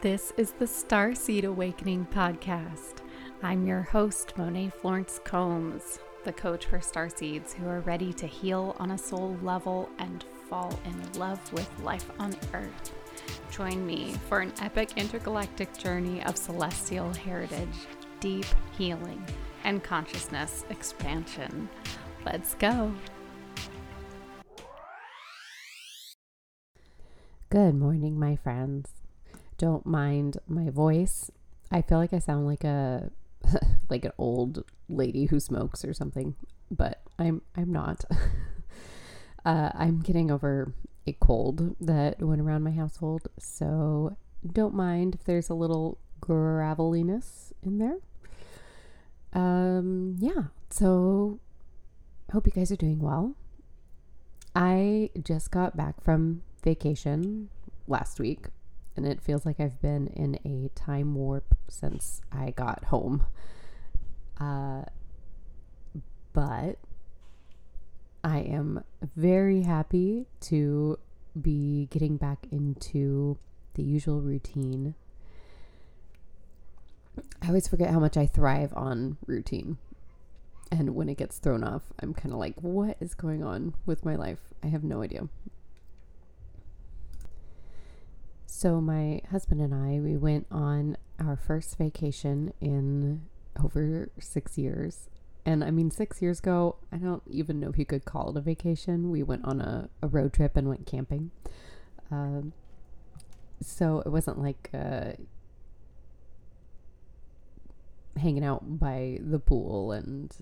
[0.00, 2.98] This is the Starseed Awakener podcast.
[3.42, 8.76] I'm your host, Monet Florence Combs, the coach for starseeds who are ready to heal
[8.78, 12.92] on a soul level and fall in love with life on earth.
[13.50, 17.88] Join me for an epic intergalactic journey of celestial heritage,
[18.20, 19.26] deep healing,
[19.64, 21.68] and consciousness expansion.
[22.24, 22.94] Let's go.
[27.50, 28.97] Good morning, my friends.
[29.58, 31.30] Don't mind my voice.
[31.70, 33.10] I feel like I sound like a
[33.90, 36.34] like an old lady who smokes or something,
[36.70, 38.04] but I'm I'm not.
[39.44, 40.72] uh, I'm getting over
[41.06, 44.16] a cold that went around my household, so
[44.46, 47.98] don't mind if there's a little graveliness in there.
[49.32, 50.44] Um, yeah.
[50.70, 51.40] So
[52.32, 53.34] hope you guys are doing well.
[54.54, 57.48] I just got back from vacation
[57.86, 58.46] last week,
[58.98, 63.24] and it feels like I've been in a time warp since I got home.
[64.40, 64.82] Uh,
[66.32, 66.78] but
[68.24, 68.82] I am
[69.14, 70.98] very happy to
[71.40, 73.38] be getting back into
[73.74, 74.96] the usual routine.
[77.40, 79.78] I always forget how much I thrive on routine.
[80.72, 84.04] And when it gets thrown off, I'm kind of like, what is going on with
[84.04, 84.40] my life?
[84.62, 85.28] I have no idea.
[88.50, 93.26] So, my husband and I, we went on our first vacation in
[93.62, 95.10] over six years.
[95.44, 98.36] And I mean, six years ago, I don't even know if you could call it
[98.38, 99.10] a vacation.
[99.10, 101.30] We went on a, a road trip and went camping.
[102.10, 102.54] Um,
[103.62, 105.12] so it wasn't like uh,
[108.16, 110.34] hanging out by the pool and,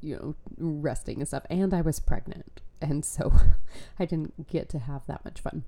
[0.00, 1.44] you know, resting and stuff.
[1.50, 2.62] And I was pregnant.
[2.80, 3.30] And so
[3.98, 5.64] I didn't get to have that much fun.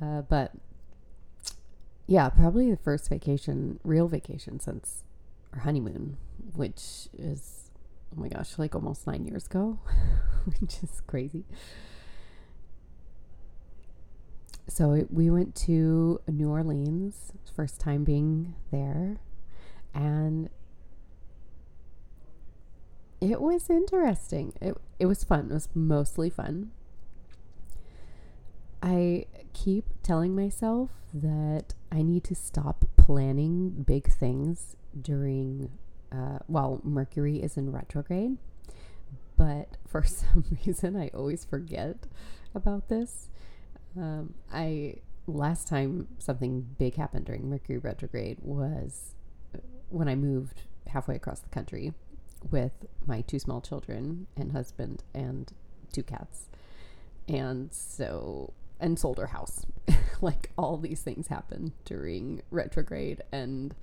[0.00, 0.52] Uh, but
[2.10, 5.04] yeah, probably the first vacation, real vacation since
[5.52, 6.16] our honeymoon,
[6.56, 7.70] which is,
[8.12, 9.78] oh my gosh, like almost nine years ago,
[10.60, 11.44] which is crazy.
[14.66, 19.20] So we went to New Orleans, first time being there,
[19.94, 20.50] and
[23.20, 24.52] it was interesting.
[24.60, 25.46] It, it was fun.
[25.52, 26.72] It was mostly fun.
[28.82, 35.70] I keep telling myself that I need to stop planning big things during
[36.12, 38.36] uh, while Mercury is in retrograde.
[39.36, 42.06] But for some reason, I always forget
[42.54, 43.28] about this.
[43.96, 44.96] Um, I
[45.26, 49.14] last time something big happened during Mercury retrograde was
[49.54, 49.58] uh,
[49.88, 51.92] when I moved halfway across the country
[52.50, 55.52] with my two small children and husband and
[55.92, 56.48] two cats.
[57.28, 59.64] And so and sold our house.
[60.20, 63.74] like all these things happened during retrograde and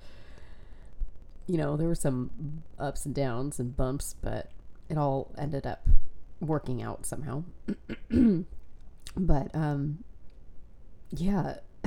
[1.46, 4.50] you know, there were some ups and downs and bumps, but
[4.90, 5.86] it all ended up
[6.40, 7.42] working out somehow.
[9.16, 10.04] but um
[11.10, 11.56] yeah,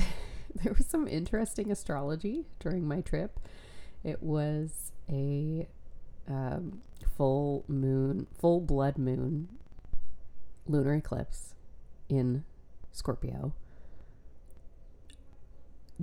[0.55, 3.39] there was some interesting astrology during my trip.
[4.03, 5.67] It was a
[6.27, 6.81] um,
[7.17, 9.49] full moon, full blood moon
[10.67, 11.55] lunar eclipse
[12.09, 12.43] in
[12.91, 13.53] Scorpio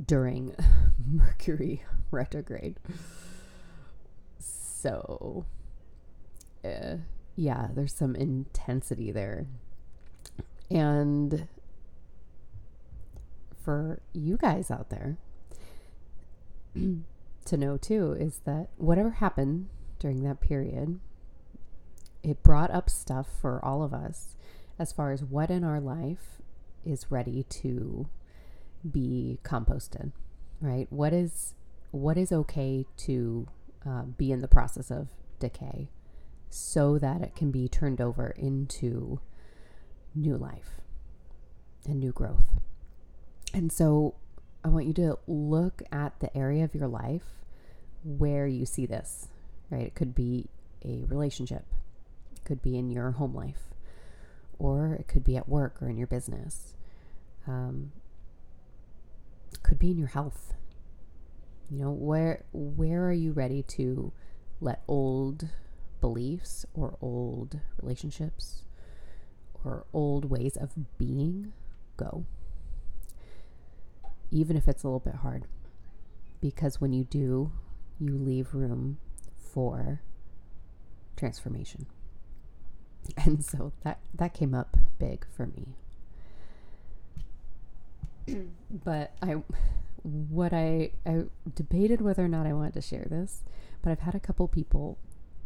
[0.07, 0.55] during
[1.07, 2.77] Mercury retrograde.
[4.39, 5.45] So,
[6.65, 6.97] uh,
[7.37, 9.47] yeah, there's some intensity there.
[10.71, 11.49] And
[13.65, 15.17] for you guys out there
[16.75, 21.01] to know too is that whatever happened during that period,
[22.23, 24.37] it brought up stuff for all of us
[24.79, 26.39] as far as what in our life
[26.85, 28.09] is ready to
[28.89, 30.13] be composted,
[30.61, 30.87] right?
[30.91, 31.55] What is
[31.91, 33.47] what is okay to
[33.87, 35.09] uh, be in the process of
[35.39, 35.89] decay,
[36.51, 39.21] so that it can be turned over into
[40.15, 40.81] new life
[41.87, 42.47] and new growth.
[43.55, 44.15] And so,
[44.65, 47.45] I want you to look at the area of your life
[48.05, 49.29] where you see this,
[49.71, 49.87] right?
[49.87, 50.49] It could be
[50.85, 51.65] a relationship,
[52.33, 53.69] it could be in your home life,
[54.59, 56.75] or it could be at work or in your business
[57.49, 57.93] um,
[59.63, 60.55] could be in your health.
[61.71, 64.13] You know, where where are you ready to
[64.61, 65.49] let old
[66.01, 68.63] beliefs or old relationships
[69.65, 71.53] or old ways of being
[71.97, 72.25] go?
[74.31, 75.45] Even if it's a little bit hard.
[76.41, 77.51] Because when you do,
[77.99, 78.99] you leave room
[79.37, 80.01] for
[81.17, 81.87] transformation.
[83.25, 85.75] And so that that came up big for me.
[88.71, 89.43] but I
[90.03, 91.25] what I, I
[91.55, 93.43] debated whether or not I wanted to share this,
[93.83, 94.99] but I've had a couple people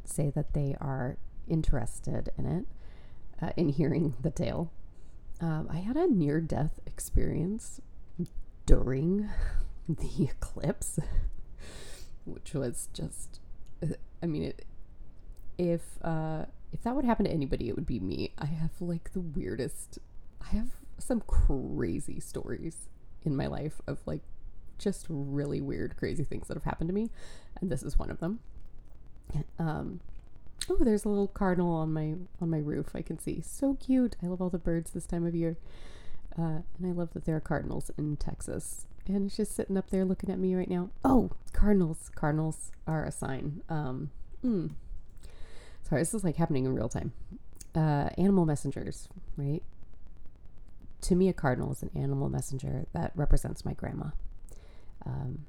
[0.05, 1.17] say that they are
[1.49, 2.65] interested in it,
[3.41, 4.71] uh, in hearing the tale.
[5.41, 7.81] Um, I had a near death experience
[8.67, 9.29] during
[9.89, 10.99] the eclipse,
[12.25, 13.41] which was just,
[13.83, 14.65] uh, I mean, it,
[15.59, 18.33] if uh, if that would happen to anybody, it would be me.
[18.39, 19.99] I have like the weirdest.
[20.41, 22.89] I have some crazy stories
[23.25, 24.23] in my life of like
[24.79, 27.11] just really weird, crazy things that have happened to me,
[27.61, 28.41] and this is one of them.
[29.59, 30.01] Um,
[30.69, 32.89] oh, there's a little cardinal on my on my roof.
[32.95, 34.17] I can see so cute.
[34.23, 35.57] I love all the birds this time of year,
[36.39, 38.87] uh, and I love that there are cardinals in Texas.
[39.07, 40.91] And it's just sitting up there looking at me right now.
[41.05, 42.11] Oh, cardinals!
[42.15, 43.63] Cardinals are a sign.
[43.69, 44.11] Um,
[44.45, 44.71] mm.
[45.83, 47.13] Sorry, this is like happening in real time.
[47.75, 49.63] Uh, animal messengers, right?
[51.03, 54.11] To me, a cardinal is an animal messenger that represents my grandma.
[55.05, 55.47] Um,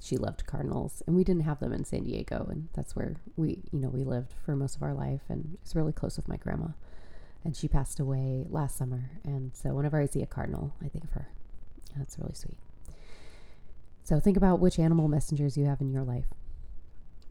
[0.00, 3.62] she loved cardinals, and we didn't have them in San Diego, and that's where we,
[3.72, 6.36] you know, we lived for most of our life, and was really close with my
[6.36, 6.68] grandma.
[7.44, 11.04] And she passed away last summer, and so whenever I see a cardinal, I think
[11.04, 11.28] of her.
[11.96, 12.58] That's really sweet.
[14.04, 16.26] So think about which animal messengers you have in your life,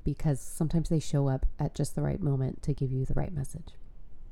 [0.07, 3.33] because sometimes they show up at just the right moment to give you the right
[3.33, 3.74] message.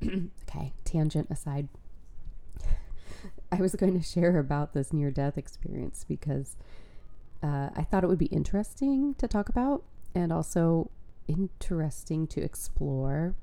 [0.02, 1.68] okay, tangent aside.
[3.52, 6.56] I was going to share about this near death experience because
[7.42, 9.84] uh, I thought it would be interesting to talk about
[10.14, 10.90] and also
[11.28, 13.34] interesting to explore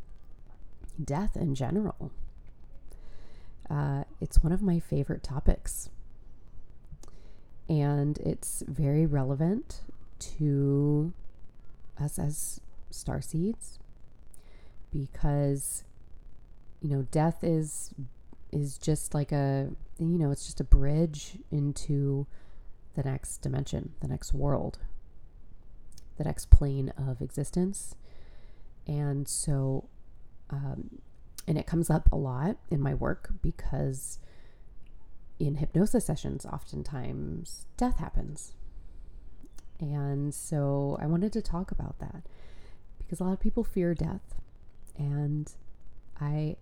[1.01, 2.11] death in general.
[3.69, 5.91] Uh, it's one of my favorite topics.
[7.69, 9.81] And it's very relevant
[10.39, 11.13] to
[11.99, 12.59] us as
[12.89, 13.79] star seeds
[14.91, 15.83] because
[16.81, 17.93] you know death is
[18.51, 22.27] is just like a you know it's just a bridge into
[22.95, 24.79] the next dimension, the next world,
[26.17, 27.95] the next plane of existence.
[28.85, 29.85] And so,
[30.49, 30.99] um,
[31.47, 34.19] and it comes up a lot in my work because
[35.39, 38.53] in hypnosis sessions, oftentimes death happens.
[39.83, 42.23] And so I wanted to talk about that
[42.97, 44.35] because a lot of people fear death.
[44.97, 45.51] And
[46.21, 46.55] I,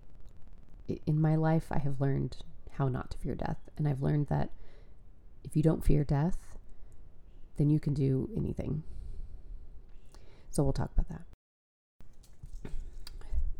[1.06, 2.38] in my life, I have learned
[2.72, 3.58] how not to fear death.
[3.78, 4.50] And I've learned that
[5.44, 6.58] if you don't fear death,
[7.58, 8.82] then you can do anything.
[10.50, 11.22] So we'll talk about that.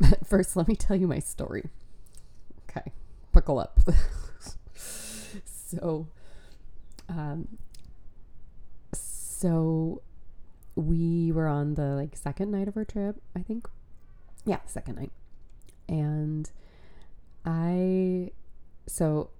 [0.00, 1.66] But first, let me tell you my story.
[2.68, 2.90] Okay,
[3.30, 3.78] buckle up.
[5.44, 6.08] so,
[7.08, 7.46] um,
[9.42, 10.02] so
[10.76, 13.68] we were on the like second night of our trip, I think.
[14.44, 15.10] Yeah, second night.
[15.88, 16.48] And
[17.44, 18.30] I,
[18.86, 19.30] so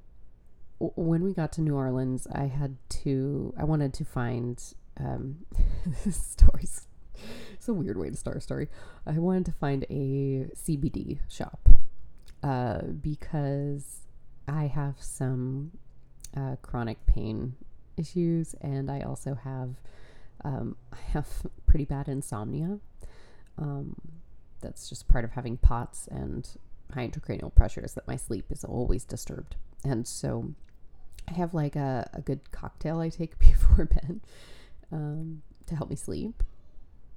[0.81, 4.61] when we got to New Orleans, I had to, I wanted to find,
[4.99, 5.47] um,
[6.11, 6.89] stories.
[7.55, 8.67] It's a weird way to start a story.
[9.07, 11.69] I wanted to find a CBD shop
[12.43, 14.01] uh, because
[14.49, 15.71] I have some
[16.37, 17.55] uh, chronic pain
[17.97, 19.77] issues, and I also have
[20.45, 21.29] um, I have
[21.67, 22.79] pretty bad insomnia.
[23.59, 23.97] Um,
[24.61, 26.49] that's just part of having POTS and
[26.93, 29.57] high intracranial pressures that my sleep is always disturbed.
[29.85, 30.55] And so
[31.29, 34.21] I have like a, a good cocktail I take before bed
[34.91, 36.43] um, to help me sleep.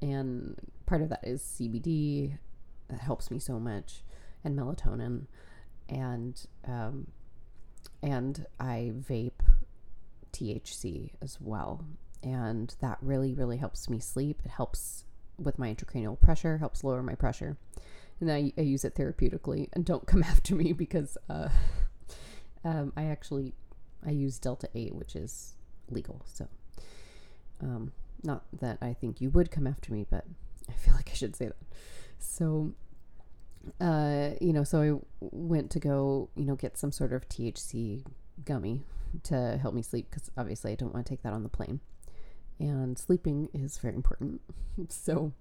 [0.01, 0.55] And
[0.85, 2.37] part of that is CBD
[2.89, 4.03] that helps me so much
[4.43, 5.25] and melatonin.
[5.89, 7.07] And, um,
[8.01, 9.31] and I vape
[10.35, 11.85] THC as well.
[12.23, 14.41] And that really, really helps me sleep.
[14.43, 15.05] It helps
[15.37, 17.57] with my intracranial pressure, helps lower my pressure.
[18.19, 19.69] And I, I use it therapeutically.
[19.73, 21.49] And don't come after me because uh,
[22.63, 23.53] um, I actually
[24.05, 25.55] I use Delta 8, which is
[25.89, 26.25] legal.
[26.25, 26.47] So,
[27.61, 27.91] um,
[28.23, 30.25] not that I think you would come after me, but
[30.69, 31.55] I feel like I should say that.
[32.17, 32.73] So,
[33.79, 38.03] uh, you know, so I went to go, you know, get some sort of THC
[38.43, 38.83] gummy
[39.23, 41.79] to help me sleep because obviously I don't want to take that on the plane.
[42.59, 44.41] And sleeping is very important.
[44.89, 45.33] so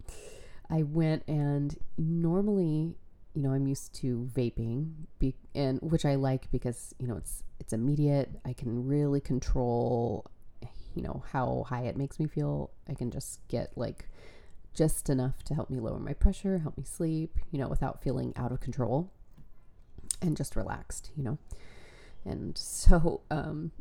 [0.70, 2.96] I went and normally
[3.34, 7.42] you know, I'm used to vaping, be, and which I like because you know it's
[7.58, 8.30] it's immediate.
[8.44, 10.26] I can really control,
[10.94, 12.70] you know, how high it makes me feel.
[12.88, 14.08] I can just get like
[14.72, 18.32] just enough to help me lower my pressure, help me sleep, you know, without feeling
[18.36, 19.10] out of control,
[20.22, 21.38] and just relaxed, you know.
[22.24, 23.72] And so, um,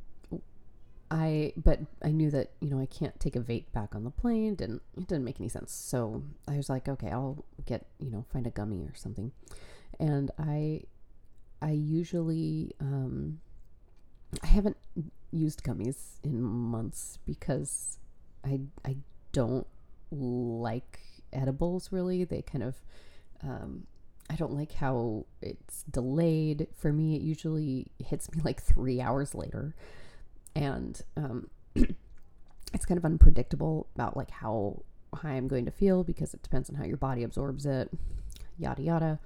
[1.13, 4.09] I but I knew that you know I can't take a vape back on the
[4.09, 4.55] plane.
[4.55, 5.71] Didn't it didn't make any sense.
[5.71, 9.31] So I was like, okay, I'll get you know find a gummy or something.
[9.99, 10.81] And I
[11.61, 13.39] I usually um,
[14.41, 14.77] I haven't
[15.31, 17.99] used gummies in months because
[18.43, 18.97] I I
[19.33, 19.67] don't
[20.11, 20.99] like
[21.31, 22.23] edibles really.
[22.23, 22.81] They kind of
[23.43, 23.85] um,
[24.29, 26.67] I don't like how it's delayed.
[26.75, 29.75] For me, it usually hits me like three hours later,
[30.55, 31.49] and um,
[32.73, 36.69] it's kind of unpredictable about like how high I'm going to feel because it depends
[36.69, 37.89] on how your body absorbs it,
[38.57, 39.19] yada yada.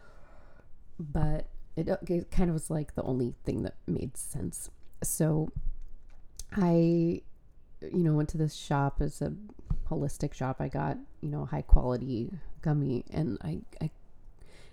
[1.00, 4.70] But it, it kind of was like the only thing that made sense.
[5.04, 5.50] So
[6.52, 7.22] I,
[7.82, 9.34] you know, went to this shop as a
[9.90, 10.58] holistic shop.
[10.60, 13.92] I got, you know, high quality gummy and I, I,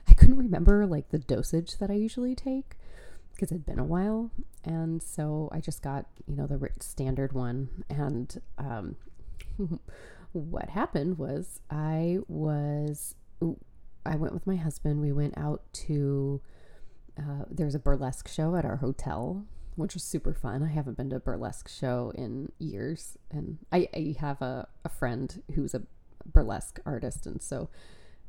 [0.08, 2.76] I couldn't remember like the dosage that I usually take
[3.32, 4.30] because it'd been a while.
[4.64, 7.84] And so I just got, you know, the standard one.
[7.90, 8.96] And um,
[10.32, 13.16] what happened was I was,
[14.06, 15.00] I went with my husband.
[15.00, 16.40] We went out to,
[17.18, 19.44] uh, there's a burlesque show at our hotel
[19.76, 20.62] which was super fun.
[20.62, 24.88] I haven't been to a burlesque show in years, and I, I have a, a
[24.88, 25.82] friend who's a
[26.24, 27.68] burlesque artist, and so,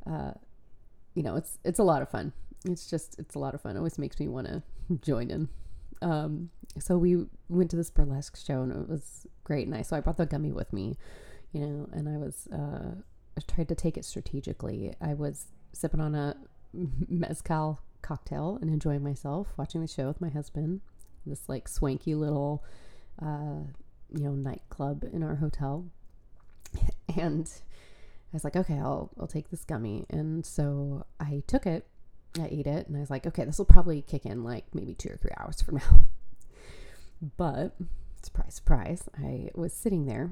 [0.09, 0.31] uh,
[1.15, 2.33] you know, it's it's a lot of fun.
[2.65, 3.75] It's just it's a lot of fun.
[3.75, 4.61] It always makes me want to
[5.01, 5.49] join in.
[6.01, 9.65] Um, so we went to this burlesque show, and it was great.
[9.65, 10.97] And I so I brought the gummy with me,
[11.51, 13.01] you know, and I was uh,
[13.37, 14.93] I tried to take it strategically.
[15.01, 16.35] I was sipping on a
[17.09, 20.81] mezcal cocktail and enjoying myself, watching the show with my husband
[21.25, 22.63] this like swanky little,
[23.21, 23.61] uh,
[24.11, 25.85] you know, nightclub in our hotel.
[27.17, 27.49] And
[28.31, 30.05] I was like, okay, I'll, I'll take this gummy.
[30.09, 31.87] And so I took it,
[32.39, 34.93] I ate it, and I was like, okay, this will probably kick in like maybe
[34.93, 36.05] two or three hours from now.
[37.37, 37.75] But
[38.21, 40.29] surprise, surprise, I was sitting there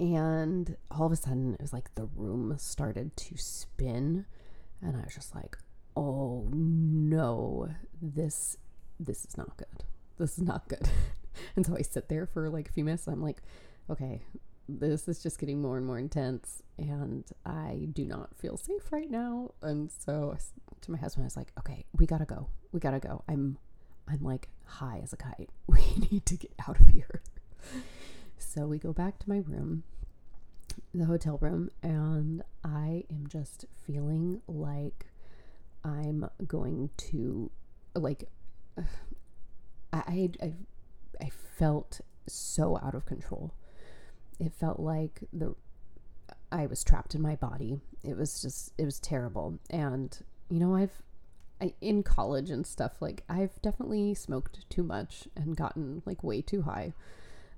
[0.00, 4.26] and all of a sudden it was like the room started to spin
[4.82, 5.56] and i was just like
[5.96, 7.70] oh no
[8.02, 8.58] this
[9.04, 9.84] this is not good.
[10.18, 10.88] This is not good.
[11.56, 13.06] and so I sit there for like a few minutes.
[13.06, 13.42] I'm like,
[13.90, 14.22] okay,
[14.80, 19.10] this is just getting more and more intense and I do not feel safe right
[19.10, 19.52] now.
[19.62, 20.36] And so
[20.80, 22.48] to my husband, I was like, okay, we gotta go.
[22.72, 23.22] We gotta go.
[23.28, 23.58] I'm,
[24.08, 25.50] I'm like high as a kite.
[25.66, 27.22] We need to get out of here.
[28.38, 29.84] so we go back to my room,
[30.94, 35.06] the hotel room, and I am just feeling like
[35.84, 37.50] I'm going to
[37.94, 38.28] like
[39.92, 40.52] I, I,
[41.20, 43.52] I felt so out of control.
[44.38, 45.54] It felt like the
[46.50, 47.80] I was trapped in my body.
[48.02, 49.58] It was just it was terrible.
[49.70, 50.16] And
[50.48, 51.02] you know, I've
[51.60, 56.42] I, in college and stuff like I've definitely smoked too much and gotten like way
[56.42, 56.92] too high.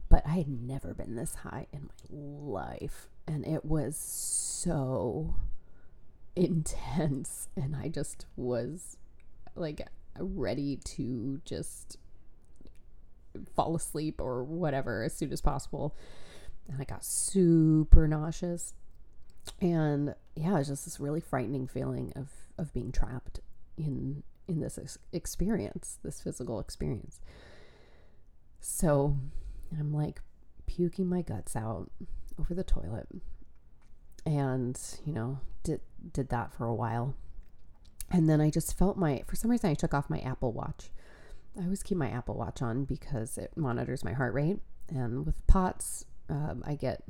[0.08, 5.34] But I had never been this high in my life and it was so
[6.36, 8.98] intense and I just was
[9.56, 9.88] like
[10.18, 11.98] ready to just
[13.54, 15.96] fall asleep or whatever as soon as possible.
[16.68, 18.74] And I got super nauseous.
[19.60, 23.40] And yeah, it was just this really frightening feeling of of being trapped
[23.76, 27.20] in in this ex- experience, this physical experience.
[28.60, 29.16] So
[29.78, 30.20] I'm like
[30.66, 31.90] puking my guts out
[32.38, 33.08] over the toilet.
[34.26, 35.80] And, you know, did
[36.12, 37.14] did that for a while.
[38.10, 40.90] And then I just felt my, for some reason, I took off my Apple Watch.
[41.58, 44.58] I always keep my Apple Watch on because it monitors my heart rate.
[44.88, 47.02] And with POTS, um, I get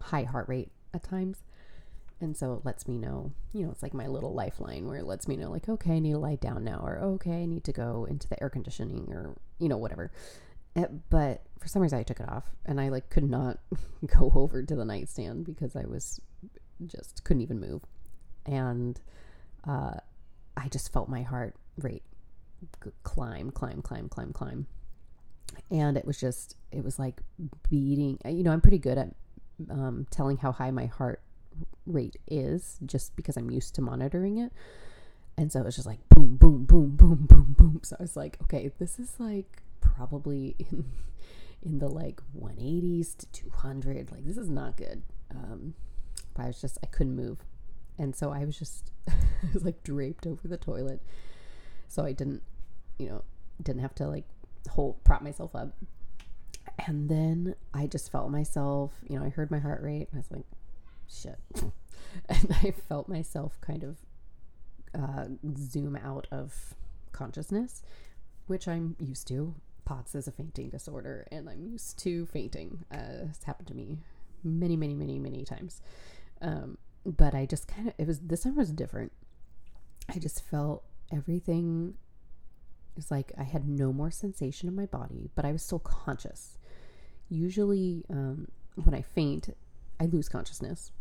[0.00, 1.38] high heart rate at times.
[2.22, 5.06] And so it lets me know, you know, it's like my little lifeline where it
[5.06, 7.64] lets me know, like, okay, I need to lie down now, or okay, I need
[7.64, 10.10] to go into the air conditioning, or, you know, whatever.
[10.76, 13.58] Eh, but for some reason, I took it off and I like could not
[14.06, 16.20] go over to the nightstand because I was
[16.86, 17.82] just couldn't even move.
[18.46, 19.00] And
[19.66, 19.94] uh,
[20.56, 22.02] I just felt my heart rate
[23.02, 24.66] climb, climb, climb, climb, climb.
[25.70, 27.20] And it was just, it was like
[27.68, 28.18] beating.
[28.24, 29.14] You know, I'm pretty good at
[29.70, 31.22] um, telling how high my heart
[31.86, 34.52] rate is just because I'm used to monitoring it.
[35.36, 37.80] And so it was just like boom, boom, boom, boom, boom, boom.
[37.82, 40.84] So I was like, okay, this is like probably in
[41.62, 44.10] in the like 180s to 200.
[44.12, 45.02] Like this is not good.
[45.30, 45.74] Um,
[46.34, 47.44] but I was just I couldn't move.
[47.98, 49.14] And so I was just, I
[49.52, 51.02] was like draped over the toilet.
[51.88, 52.42] So I didn't,
[52.98, 53.24] you know,
[53.62, 54.24] didn't have to like
[54.68, 55.74] hold, prop myself up.
[56.86, 60.18] And then I just felt myself, you know, I heard my heart rate and I
[60.18, 60.46] was like,
[61.08, 61.38] shit.
[62.28, 63.96] and I felt myself kind of
[64.94, 65.26] uh,
[65.56, 66.74] zoom out of
[67.12, 67.82] consciousness,
[68.46, 69.54] which I'm used to.
[69.84, 72.84] POTS is a fainting disorder, and I'm used to fainting.
[72.92, 73.98] Uh, it's happened to me
[74.44, 75.82] many, many, many, many times.
[76.40, 79.12] Um, but I just kind of, it was, this time was different.
[80.08, 81.94] I just felt everything
[83.00, 86.58] It's like I had no more sensation in my body, but I was still conscious.
[87.30, 89.48] Usually, um, when I faint,
[89.98, 90.92] I lose consciousness.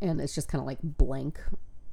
[0.00, 1.38] And it's just kind of like blank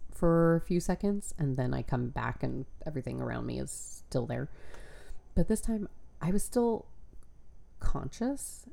[0.10, 1.34] for a few seconds.
[1.38, 3.72] And then I come back and everything around me is
[4.08, 4.48] still there.
[5.36, 5.90] But this time,
[6.22, 6.86] I was still
[7.82, 8.68] conscious,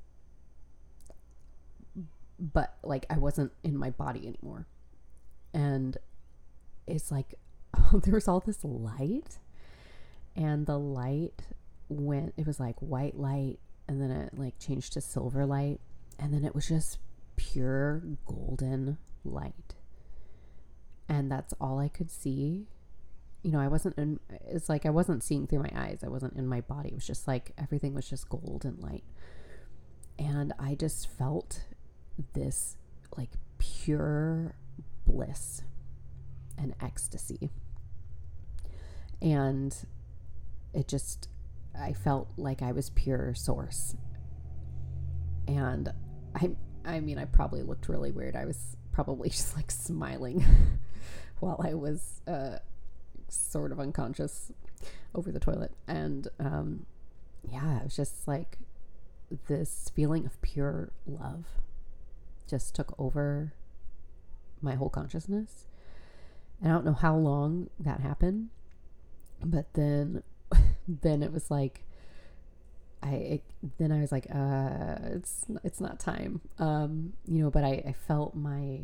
[2.39, 4.69] but like I wasn't in my body anymore.
[5.53, 5.99] And
[6.87, 7.35] it's like,
[7.93, 9.39] there was all this light,
[10.37, 11.43] and the light
[11.89, 15.81] went, it was like white light, and then it like changed to silver light,
[16.19, 16.99] and then it was just
[17.37, 19.75] pure golden light.
[21.09, 22.67] And that's all I could see
[23.45, 26.03] you know, I wasn't in, it's like I wasn't seeing through my eyes.
[26.03, 26.89] I wasn't in my body.
[26.89, 29.05] It was just like everything was just gold and light.
[30.19, 31.65] And I just felt
[32.33, 32.77] this
[33.17, 34.55] like pure
[35.07, 35.63] bliss
[36.57, 37.51] and ecstasy.
[39.21, 39.77] And
[40.75, 41.29] it just,
[41.79, 43.97] I felt like I was pure source.
[45.47, 45.93] And
[46.35, 46.51] I,
[46.85, 48.37] I mean, I probably looked really weird.
[48.37, 50.45] I was probably just like smiling
[51.41, 52.59] while I was, uh,
[53.29, 54.53] sort of unconscious
[55.15, 55.73] over the toilet.
[55.87, 56.87] And um,
[57.51, 58.59] yeah, it was just like
[59.49, 61.47] this feeling of pure love
[62.49, 63.53] just took over
[64.61, 65.67] my whole consciousness.
[66.61, 68.51] And I don't know how long that happened,
[69.43, 70.23] but then
[70.87, 71.85] then it was like
[73.03, 73.43] I it,
[73.79, 77.51] then I was like, uh, it's it's not time, um, you know.
[77.51, 78.81] But I, I felt my,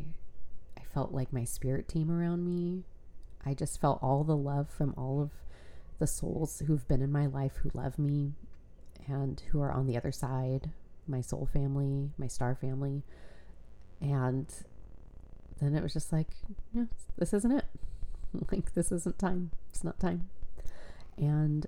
[0.77, 2.83] I felt like my spirit team around me
[3.45, 5.31] I just felt all the love from all of
[5.99, 8.33] the souls who've been in my life who love me
[9.07, 10.71] and who are on the other side
[11.07, 13.03] my soul family, my star family.
[13.99, 14.47] And
[15.59, 16.27] then it was just like,
[16.73, 16.85] yeah,
[17.17, 17.65] this isn't it.
[18.51, 19.51] like, this isn't time.
[19.71, 20.29] It's not time.
[21.17, 21.65] And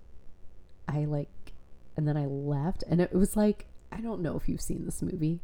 [0.88, 1.54] I like,
[1.96, 5.02] and then I left, and it was like, I don't know if you've seen this
[5.02, 5.42] movie.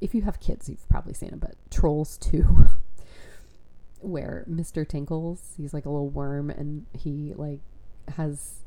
[0.00, 2.66] If you have kids, you've probably seen it, but Trolls 2.
[4.02, 4.86] where Mr.
[4.86, 7.60] Dinkles, he's like a little worm and he like
[8.16, 8.64] has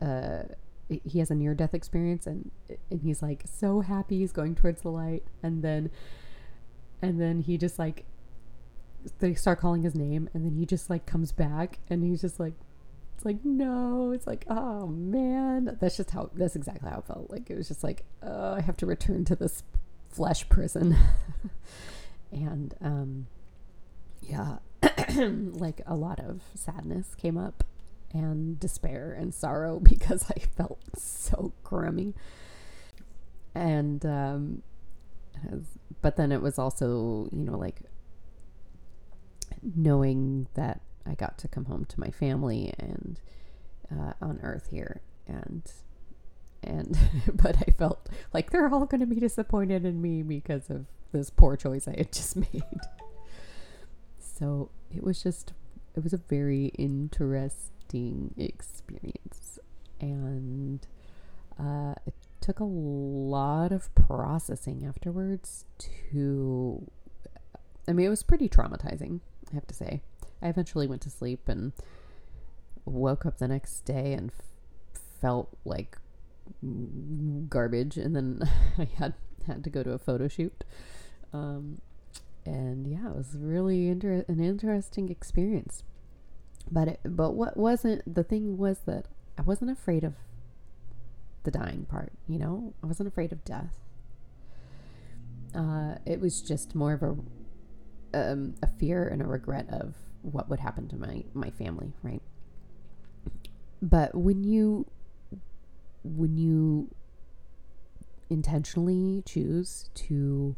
[0.00, 0.44] uh
[0.88, 2.50] he has a near death experience and
[2.90, 5.90] and he's like so happy he's going towards the light and then
[7.02, 8.04] and then he just like
[9.18, 12.40] they start calling his name and then he just like comes back and he's just
[12.40, 12.54] like
[13.18, 15.76] it's like no it's like oh man.
[15.80, 17.30] That's just how that's exactly how it felt.
[17.30, 19.62] Like it was just like oh i have to return to this
[20.08, 20.96] flesh prison.
[22.30, 23.26] And um
[24.20, 24.58] yeah
[25.16, 27.64] like a lot of sadness came up
[28.12, 32.14] and despair and sorrow because I felt so crummy.
[33.54, 34.62] And, um,
[36.00, 37.80] but then it was also, you know, like
[39.74, 43.20] knowing that I got to come home to my family and
[43.90, 45.00] uh, on earth here.
[45.26, 45.62] And,
[46.62, 46.98] and,
[47.32, 51.30] but I felt like they're all going to be disappointed in me because of this
[51.30, 52.62] poor choice I had just made.
[54.18, 55.52] So it was just,
[55.96, 59.58] it was a very interesting experience.
[60.00, 60.86] And
[61.58, 65.64] uh, it took a lot of processing afterwards
[66.06, 66.86] to,
[67.88, 70.02] I mean, it was pretty traumatizing, I have to say.
[70.42, 71.72] I eventually went to sleep and
[72.84, 75.98] woke up the next day and f- felt like
[77.48, 78.42] garbage and then
[78.78, 79.14] I had
[79.46, 80.64] had to go to a photo shoot
[81.32, 81.80] um,
[82.44, 85.82] and yeah, it was really inter- an interesting experience.
[86.70, 89.06] But it, but what wasn't the thing was that
[89.38, 90.14] I wasn't afraid of
[91.44, 92.12] the dying part.
[92.26, 93.76] You know, I wasn't afraid of death.
[95.54, 97.16] Uh, it was just more of a
[98.14, 102.22] um, a fear and a regret of what would happen to my my family, right?
[103.80, 104.86] But when you
[106.02, 106.94] when you
[108.30, 110.56] intentionally choose to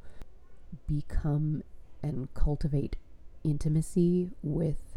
[0.86, 1.62] become
[2.02, 2.96] and cultivate
[3.44, 4.96] intimacy with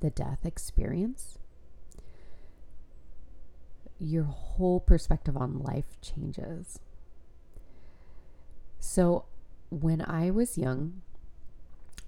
[0.00, 1.38] the death experience,
[3.98, 6.78] your whole perspective on life changes.
[8.78, 9.24] So,
[9.70, 11.02] when I was young,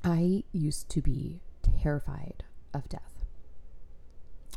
[0.04, 1.40] I used to be
[1.82, 3.24] terrified of death.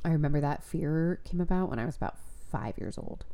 [0.03, 2.17] I remember that fear came about when I was about
[2.51, 3.25] five years old.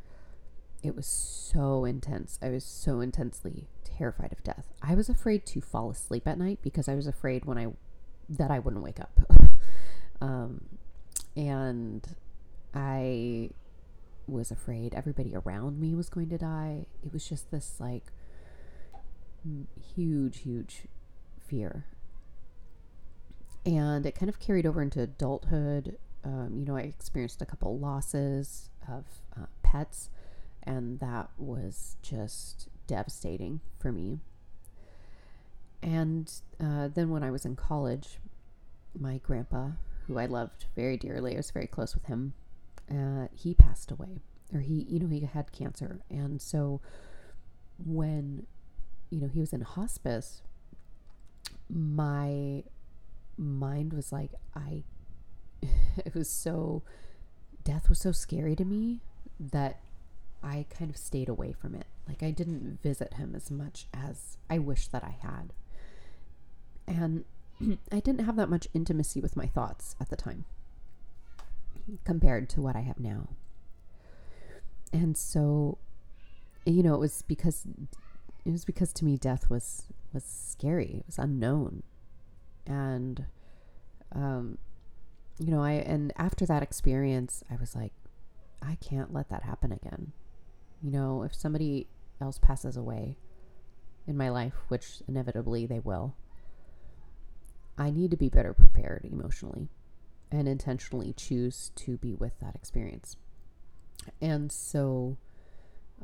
[0.82, 2.38] It was so intense.
[2.40, 4.72] I was so intensely terrified of death.
[4.80, 7.68] I was afraid to fall asleep at night because I was afraid when I
[8.28, 9.18] that I wouldn't wake up.
[10.20, 10.64] um,
[11.36, 12.06] and
[12.72, 13.50] I
[14.26, 16.86] was afraid everybody around me was going to die.
[17.04, 18.04] It was just this like
[19.94, 20.82] huge, huge
[21.46, 21.84] fear.
[23.70, 27.78] And it kind of carried over into adulthood um, you know, I experienced a couple
[27.78, 29.04] losses of
[29.36, 30.10] uh, pets,
[30.62, 34.18] and that was just devastating for me.
[35.82, 36.30] And
[36.62, 38.18] uh, then when I was in college,
[38.98, 39.70] my grandpa,
[40.06, 42.34] who I loved very dearly, I was very close with him,
[42.90, 44.20] uh, he passed away,
[44.52, 46.00] or he, you know, he had cancer.
[46.10, 46.80] And so
[47.82, 48.46] when,
[49.08, 50.42] you know, he was in hospice,
[51.70, 52.64] my
[53.40, 54.84] mind was like, I,
[56.04, 56.82] it was so,
[57.64, 59.00] death was so scary to me
[59.38, 59.80] that
[60.42, 61.86] I kind of stayed away from it.
[62.08, 65.52] Like I didn't visit him as much as I wish that I had.
[66.86, 67.24] And
[67.92, 70.44] I didn't have that much intimacy with my thoughts at the time
[72.04, 73.28] compared to what I have now.
[74.92, 75.78] And so,
[76.64, 77.64] you know, it was because
[78.44, 80.96] it was because to me death was was scary.
[81.00, 81.82] It was unknown.
[82.70, 83.26] And
[84.14, 84.58] um
[85.38, 87.92] you know, I and after that experience, I was like
[88.62, 90.12] I can't let that happen again.
[90.82, 91.88] You know, if somebody
[92.20, 93.16] else passes away
[94.06, 96.14] in my life, which inevitably they will,
[97.78, 99.68] I need to be better prepared emotionally
[100.30, 103.16] and intentionally choose to be with that experience.
[104.20, 105.16] And so,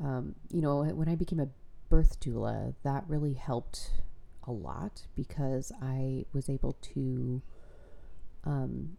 [0.03, 1.49] um, you know, when I became a
[1.89, 3.93] birth doula, that really helped
[4.47, 7.43] a lot because I was able to
[8.45, 8.97] um,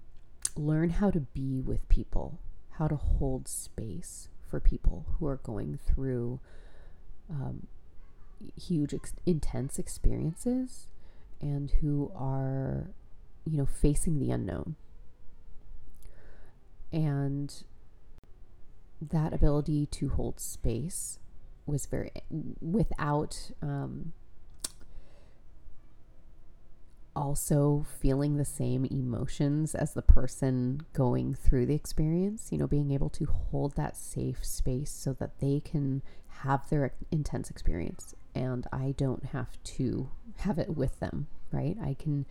[0.56, 2.40] learn how to be with people,
[2.72, 6.40] how to hold space for people who are going through
[7.30, 7.68] um,
[8.56, 10.88] huge, ex- intense experiences
[11.42, 12.92] and who are,
[13.46, 14.76] you know, facing the unknown.
[16.92, 17.54] And
[19.02, 21.20] that ability to hold space
[21.66, 22.12] was very,
[22.62, 24.14] without um,
[27.18, 32.92] also feeling the same emotions as the person going through the experience, you know, being
[32.92, 36.04] able to hold that safe space so that they can
[36.44, 41.76] have their intense experience and I don't have to have it with them, right?
[41.84, 42.28] I can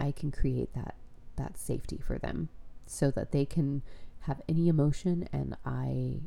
[0.00, 0.96] I can create that
[1.36, 2.48] that safety for them
[2.86, 3.82] so that they can
[4.22, 6.22] have any emotion and I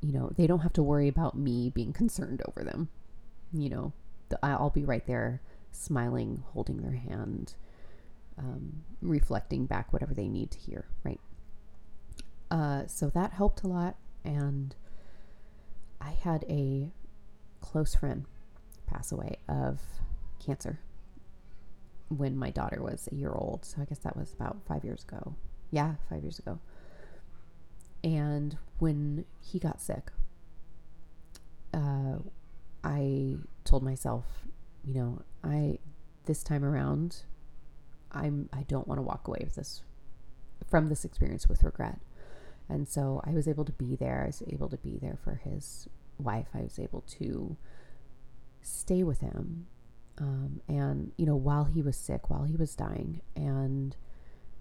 [0.00, 2.88] you know, they don't have to worry about me being concerned over them.
[3.52, 3.92] You know,
[4.42, 7.54] I'll be right there smiling, holding their hand,
[8.38, 11.20] um, reflecting back whatever they need to hear, right?
[12.50, 13.96] Uh, so that helped a lot.
[14.24, 14.74] And
[16.00, 16.90] I had a
[17.60, 18.24] close friend
[18.86, 19.80] pass away of
[20.44, 20.80] cancer
[22.08, 23.64] when my daughter was a year old.
[23.64, 25.34] So I guess that was about five years ago.
[25.70, 26.58] Yeah, five years ago.
[28.02, 30.10] And when he got sick,
[31.72, 32.16] uh,
[32.82, 34.24] I told myself,
[34.84, 35.78] you know, I
[36.26, 37.22] this time around,
[38.12, 39.82] I'm I don't want to walk away with this
[40.68, 42.00] from this experience with regret.
[42.68, 44.22] And so I was able to be there.
[44.22, 46.46] I was able to be there for his wife.
[46.54, 47.56] I was able to
[48.62, 49.66] stay with him.
[50.18, 53.96] Um, and, you know, while he was sick, while he was dying, and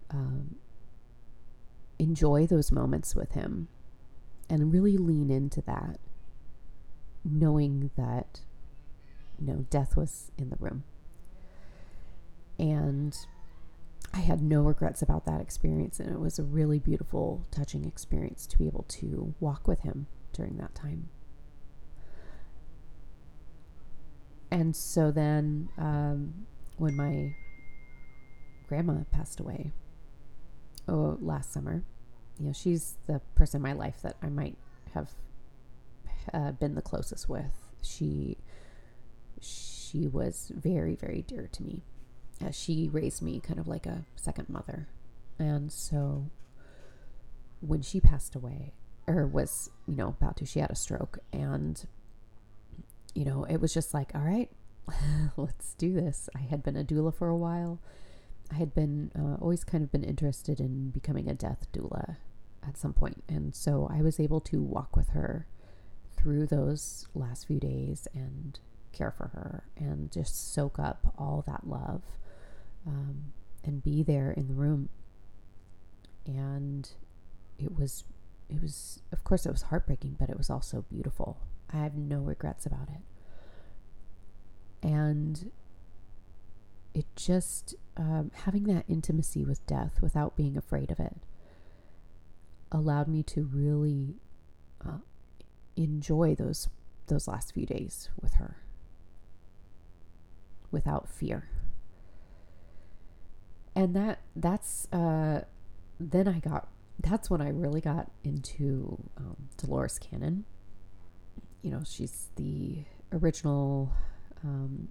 [0.10, 0.56] um,
[2.00, 3.68] enjoy those moments with him
[4.50, 6.00] and really lean into that,
[7.24, 8.42] knowing that
[9.40, 10.84] you know, death was in the room.
[12.58, 13.18] And
[14.14, 16.00] I had no regrets about that experience.
[16.00, 20.08] And it was a really beautiful, touching experience to be able to walk with him
[20.34, 21.10] during that time.
[24.52, 26.48] And so then, um,
[26.78, 27.36] when my
[28.68, 29.72] grandma passed away,
[30.88, 31.84] oh, last summer,
[32.40, 34.58] you know, she's the person in my life that I might
[34.94, 35.12] have
[36.34, 37.70] uh, been the closest with.
[37.82, 38.38] She
[39.42, 41.84] she was very, very dear to me.
[42.42, 44.88] As she raised me kind of like a second mother.
[45.38, 46.30] And so
[47.60, 48.74] when she passed away,
[49.08, 51.20] or was, you know, about to, she had a stroke.
[51.34, 51.84] And,
[53.14, 54.50] you know, it was just like, all right,
[55.38, 56.30] let's do this.
[56.36, 57.80] I had been a doula for a while.
[58.52, 62.18] I had been uh, always kind of been interested in becoming a death doula
[62.68, 63.24] at some point.
[63.28, 65.48] And so I was able to walk with her
[66.16, 68.60] through those last few days and
[68.92, 72.02] care for her and just soak up all that love
[72.88, 74.90] um, and be there in the room.
[76.26, 76.90] And
[77.58, 78.04] it was,
[78.50, 81.38] it was, of course, it was heartbreaking, but it was also beautiful.
[81.72, 83.02] I have no regrets about it.
[84.88, 85.52] And
[86.94, 91.18] it just, um, having that intimacy with death without being afraid of it
[92.72, 94.16] allowed me to really
[94.86, 95.00] uh,
[95.76, 96.70] enjoy those
[97.08, 98.58] those last few days with her
[100.72, 101.50] without fear.
[103.76, 105.44] And that that's uh,
[106.00, 110.46] then I got, that's when I really got into um, Dolores Cannon.
[111.62, 113.92] You know, she's the original
[114.44, 114.90] um,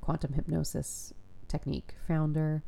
[0.00, 1.12] quantum hypnosis
[1.48, 2.62] technique founder.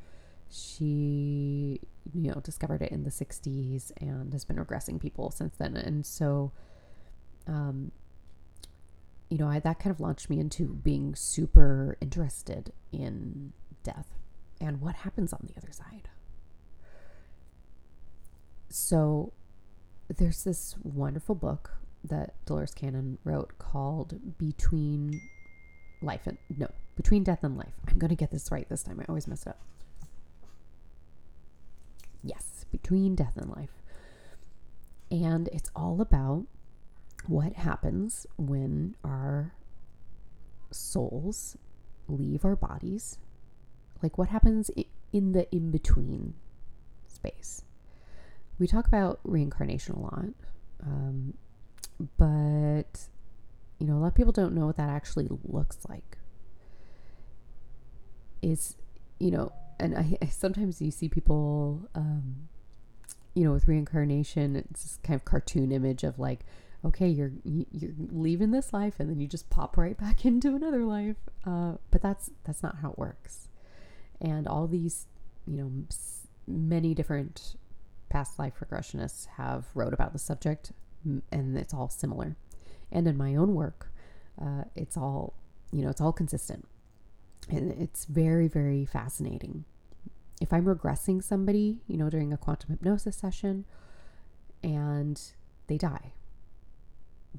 [0.50, 1.80] She,
[2.12, 5.76] you know, discovered it in the 60s and has been regressing people since then.
[5.76, 6.52] And so,
[7.46, 7.92] um,
[9.28, 14.08] you know, I, that kind of launched me into being super interested in death
[14.60, 16.08] and what happens on the other side.
[18.68, 19.32] So,
[20.08, 21.70] there's this wonderful book
[22.02, 25.20] that Dolores Cannon wrote called Between
[26.02, 27.72] Life and No, Between Death and Life.
[27.88, 29.00] I'm going to get this right this time.
[29.00, 29.60] I always mess it up.
[32.22, 33.70] Yes, Between Death and Life.
[35.10, 36.44] And it's all about
[37.26, 39.54] what happens when our
[40.70, 41.56] souls
[42.08, 43.18] leave our bodies.
[44.02, 44.70] Like what happens
[45.12, 46.34] in the in between
[47.06, 47.62] space.
[48.58, 50.26] We talk about reincarnation a lot.
[50.82, 51.34] Um,
[52.18, 53.08] but
[53.78, 56.18] you know, a lot of people don't know what that actually looks like.
[58.42, 58.76] Is
[59.18, 62.48] you know, and I, I sometimes you see people, um,
[63.34, 66.40] you know, with reincarnation, it's this kind of cartoon image of like,
[66.84, 70.84] okay, you're you're leaving this life and then you just pop right back into another
[70.84, 71.16] life.
[71.46, 73.48] Uh, but that's that's not how it works.
[74.20, 75.06] And all these,
[75.46, 75.70] you know,
[76.46, 77.56] many different
[78.08, 80.72] past life regressionists have wrote about the subject
[81.04, 82.36] and it's all similar.
[82.92, 83.92] And in my own work,
[84.40, 85.34] uh, it's all,
[85.72, 86.66] you know, it's all consistent.
[87.50, 89.64] And it's very, very fascinating.
[90.40, 93.64] If I'm regressing somebody, you know, during a quantum hypnosis session
[94.62, 95.20] and
[95.66, 96.12] they die,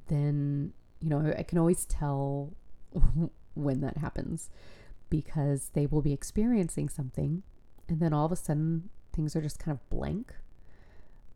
[0.08, 2.54] then, you know, I can always tell
[3.54, 4.50] when that happens
[5.10, 7.44] because they will be experiencing something
[7.88, 10.34] and then all of a sudden things are just kind of blank.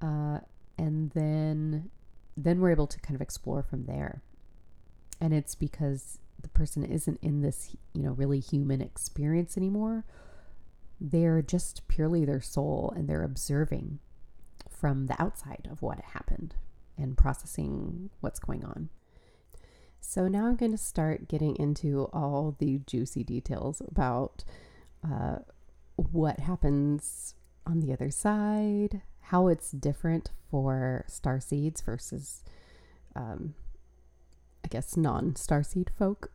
[0.01, 0.39] Uh,
[0.77, 1.89] and then
[2.37, 4.21] then we're able to kind of explore from there.
[5.19, 10.05] And it's because the person isn't in this, you know, really human experience anymore.
[11.01, 13.99] They're just purely their soul and they're observing
[14.69, 16.55] from the outside of what happened
[16.99, 18.89] and processing what's going on.
[20.01, 24.43] So now I'm going to start getting into all the juicy details about
[25.03, 25.37] uh,
[25.95, 27.35] what happens
[27.65, 32.43] on the other side, how it's different for star seeds versus,
[33.15, 33.53] um,
[34.63, 36.31] I guess, non star seed folk.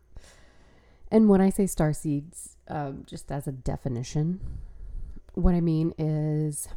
[1.11, 4.41] And when I say star seeds, um, just as a definition,
[5.35, 6.69] what I mean is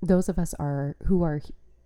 [0.00, 1.40] those of us are who are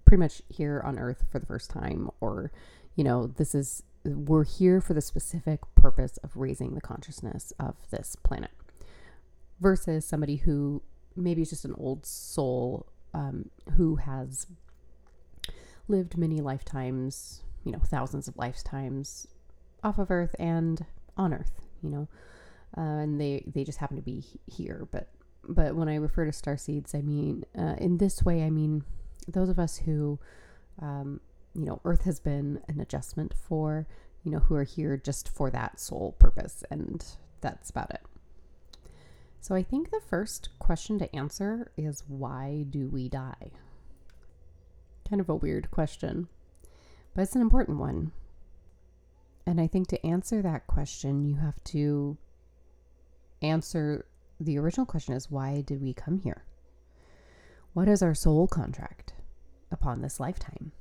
[0.07, 2.51] pretty much here on Earth for the first time, or
[2.95, 7.75] you know, this is we're here for the specific purpose of raising the consciousness of
[7.91, 8.53] this planet,
[9.61, 10.81] versus somebody who
[11.15, 14.47] maybe is just an old soul um, who has
[15.89, 19.27] lived many lifetimes, you know, thousands of lifetimes
[19.83, 20.85] off of Earth and
[21.17, 22.09] on Earth, you know,
[22.77, 24.87] uh, and they they just happen to be here.
[24.91, 25.09] But
[25.49, 28.85] but when I refer to star seeds, I mean uh, in this way, I mean
[29.29, 30.19] those of us who,
[30.81, 31.21] um,
[31.55, 33.87] you know, Earth has been an adjustment for,
[34.23, 37.05] you know, who are here just for that sole purpose, and
[37.41, 38.03] that's about it.
[39.41, 43.53] So I think the first question to answer is why do we die?
[45.09, 46.29] Kind of a weird question,
[47.15, 48.13] but it's an important one.
[49.47, 52.19] And I think to answer that question, you have to
[53.41, 54.07] answer
[54.41, 56.45] the original question is why did we come here?
[57.73, 59.13] What is our soul contract
[59.71, 60.73] upon this lifetime?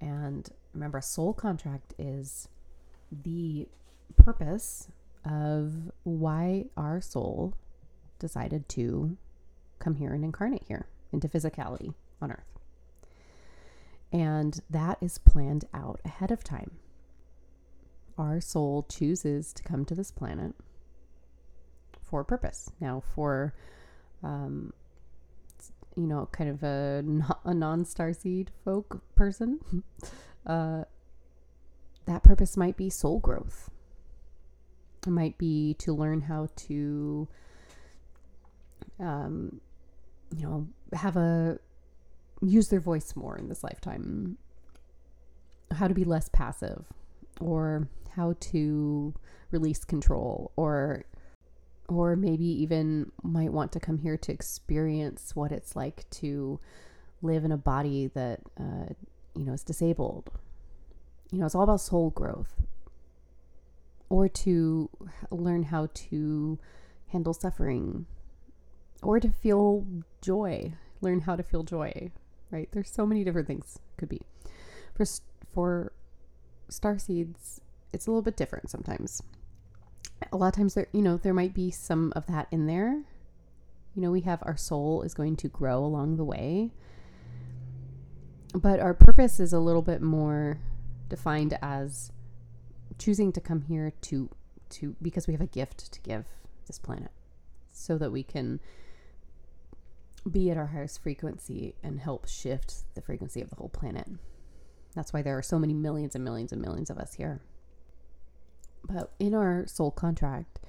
[0.00, 2.48] And remember, a soul contract is
[3.10, 3.68] the
[4.16, 4.88] purpose
[5.24, 7.54] of why our soul
[8.18, 9.16] decided to
[9.78, 12.58] come here and incarnate here into physicality on earth.
[14.12, 16.72] And that is planned out ahead of time.
[18.16, 20.54] Our soul chooses to come to this planet
[22.02, 22.70] for a purpose.
[22.80, 23.54] Now, for,
[24.22, 24.72] um,
[25.96, 27.04] you know, kind of a,
[27.44, 29.60] a non star seed folk person,
[30.46, 30.84] uh,
[32.06, 33.70] that purpose might be soul growth.
[35.06, 37.28] It might be to learn how to,
[38.98, 39.60] um,
[40.34, 41.58] you know, have a
[42.42, 44.38] use their voice more in this lifetime,
[45.72, 46.86] how to be less passive,
[47.40, 49.14] or how to
[49.50, 51.04] release control, or
[51.88, 56.58] or maybe even might want to come here to experience what it's like to
[57.22, 58.92] live in a body that uh,
[59.34, 60.30] you know is disabled.
[61.30, 62.62] You know, it's all about soul growth
[64.08, 64.88] or to
[65.30, 66.58] learn how to
[67.08, 68.06] handle suffering
[69.02, 69.86] or to feel
[70.20, 72.10] joy, learn how to feel joy,
[72.50, 72.68] right?
[72.72, 74.22] There's so many different things could be.
[74.94, 75.04] For
[75.52, 75.92] for
[76.68, 77.60] star seeds,
[77.92, 79.22] it's a little bit different sometimes.
[80.32, 83.02] A lot of times there, you know, there might be some of that in there.
[83.94, 86.72] You know, we have our soul is going to grow along the way.
[88.54, 90.58] But our purpose is a little bit more
[91.08, 92.12] defined as
[92.98, 94.30] choosing to come here to
[94.70, 96.24] to because we have a gift to give
[96.66, 97.10] this planet
[97.72, 98.60] so that we can
[100.30, 104.08] be at our highest frequency and help shift the frequency of the whole planet.
[104.94, 107.42] That's why there are so many millions and millions and millions of us here.
[108.84, 110.60] But in our soul contract,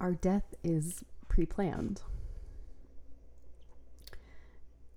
[0.00, 2.02] our death is pre planned.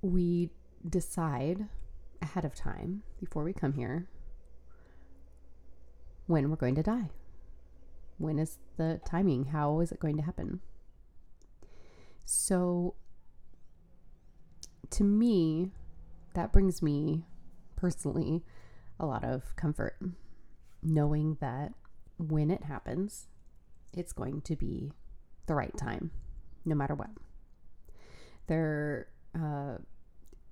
[0.01, 0.49] We
[0.87, 1.67] decide
[2.21, 4.07] ahead of time before we come here
[6.27, 7.09] when we're going to die.
[8.17, 9.45] When is the timing?
[9.45, 10.61] How is it going to happen?
[12.23, 12.95] So,
[14.91, 15.71] to me,
[16.35, 17.25] that brings me
[17.75, 18.43] personally
[18.99, 19.97] a lot of comfort
[20.83, 21.73] knowing that
[22.29, 23.27] when it happens,
[23.93, 24.91] it's going to be
[25.47, 26.11] the right time,
[26.65, 27.09] no matter what.
[28.47, 29.77] There, uh,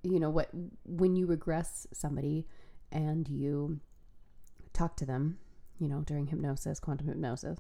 [0.04, 0.50] you know, what
[0.86, 2.48] when you regress somebody
[2.92, 3.80] and you
[4.74, 5.38] talk to them,
[5.78, 7.60] you know, during hypnosis, quantum hypnosis,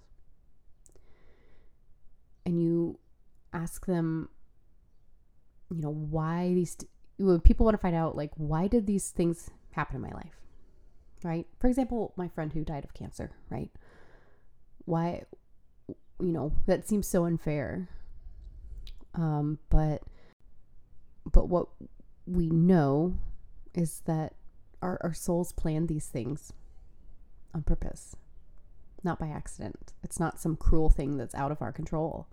[2.46, 3.00] and you
[3.54, 4.30] ask them,
[5.70, 6.88] you know, why these t-
[7.44, 10.36] people want to find out, like, why did these things happen in my life?
[11.24, 11.48] Right?
[11.60, 13.70] For example, my friend who died of cancer, right?
[14.90, 15.22] Why,
[15.88, 17.90] you know, that seems so unfair.
[19.14, 20.02] Um, but,
[21.32, 21.68] but what
[22.26, 23.14] we know
[23.76, 24.34] is that
[24.82, 26.54] our, our souls plan these things
[27.54, 28.16] on purpose,
[29.04, 29.94] not by accident.
[30.02, 32.28] It's not some cruel thing that's out of our control.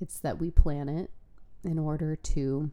[0.00, 1.10] It's that we plan it
[1.64, 2.70] in order to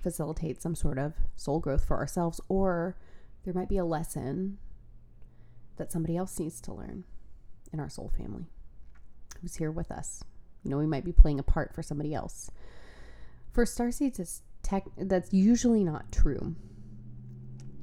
[0.00, 2.96] facilitate some sort of soul growth for ourselves, or
[3.44, 4.58] there might be a lesson
[5.78, 7.02] that somebody else needs to learn
[7.72, 8.46] in our soul family
[9.40, 10.22] who's here with us.
[10.62, 12.50] You know, we might be playing a part for somebody else.
[13.50, 16.54] For starseeds, it's tech that's usually not true.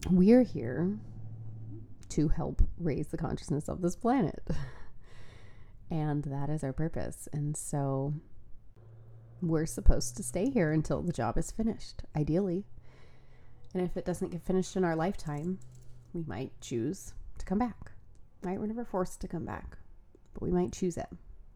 [0.10, 0.98] We're here
[2.10, 4.42] to help raise the consciousness of this planet.
[5.92, 7.28] And that is our purpose.
[7.34, 8.14] And so
[9.42, 12.66] we're supposed to stay here until the job is finished, ideally.
[13.74, 15.60] And if it doesn't get finished in our lifetime,
[16.14, 17.92] we might choose to come back.
[18.44, 18.60] Right?
[18.60, 19.79] We're never forced to come back,
[20.34, 21.08] but we might choose it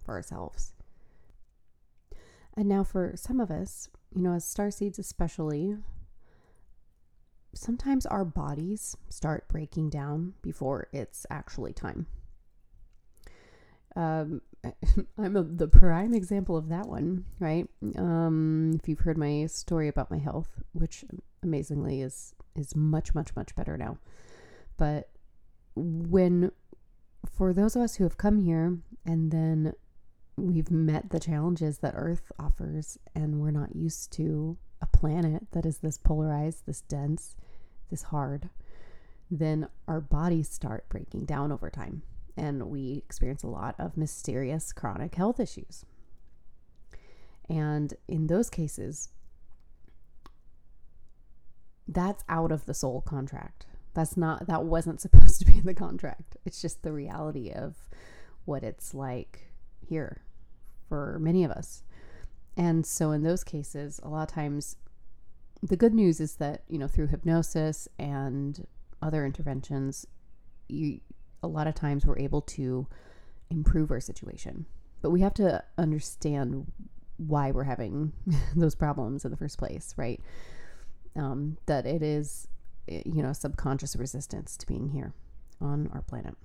[0.03, 0.73] for ourselves.
[2.55, 5.75] And now, for some of us, you know, as star seeds especially,
[7.53, 12.05] sometimes our bodies start breaking down before it's actually time.
[13.95, 14.41] Um,
[15.17, 17.67] I'm a, the prime example of that one, right?
[17.97, 21.05] Um, if you've heard my story about my health, which
[21.41, 23.97] amazingly is is much much much better now,
[24.77, 25.09] but
[25.75, 26.51] when
[27.29, 29.73] for those of us who have come here and then
[30.35, 35.65] we've met the challenges that Earth offers, and we're not used to a planet that
[35.65, 37.35] is this polarized, this dense,
[37.89, 38.49] this hard,
[39.29, 42.01] then our bodies start breaking down over time
[42.35, 45.85] and we experience a lot of mysterious chronic health issues.
[47.49, 49.09] And in those cases,
[51.87, 53.65] that's out of the soul contract.
[53.93, 56.37] That's not, that wasn't supposed to be in the contract.
[56.45, 57.75] It's just the reality of
[58.45, 59.51] what it's like
[59.81, 60.21] here
[60.89, 61.83] for many of us.
[62.55, 64.77] And so in those cases, a lot of times,
[65.61, 68.67] the good news is that, you know, through hypnosis and
[69.01, 70.05] other interventions,
[70.67, 70.99] you
[71.41, 72.87] a lot of times we're able to
[73.49, 74.65] improve our situation.
[75.01, 76.71] But we have to understand
[77.17, 78.13] why we're having
[78.55, 80.21] those problems in the first place, right?
[81.15, 82.47] Um, that it is,
[82.87, 85.13] you know, subconscious resistance to being here
[85.61, 86.35] on our planet.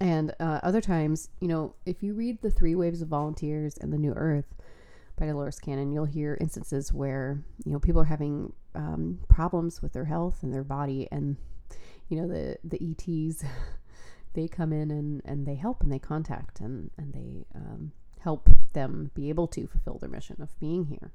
[0.00, 3.92] And uh, other times, you know, if you read The Three Waves of Volunteers and
[3.92, 4.56] The New Earth
[5.16, 9.92] by Dolores Cannon, you'll hear instances where, you know, people are having um, problems with
[9.92, 11.36] their health and their body, and
[12.08, 13.44] you know the the ETs
[14.34, 18.48] they come in and and they help and they contact and and they um, help
[18.72, 21.12] them be able to fulfill their mission of being here.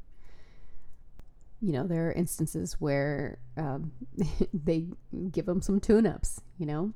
[1.61, 3.91] You know, there are instances where um,
[4.53, 4.87] they
[5.31, 6.41] give them some tune-ups.
[6.57, 6.93] You know,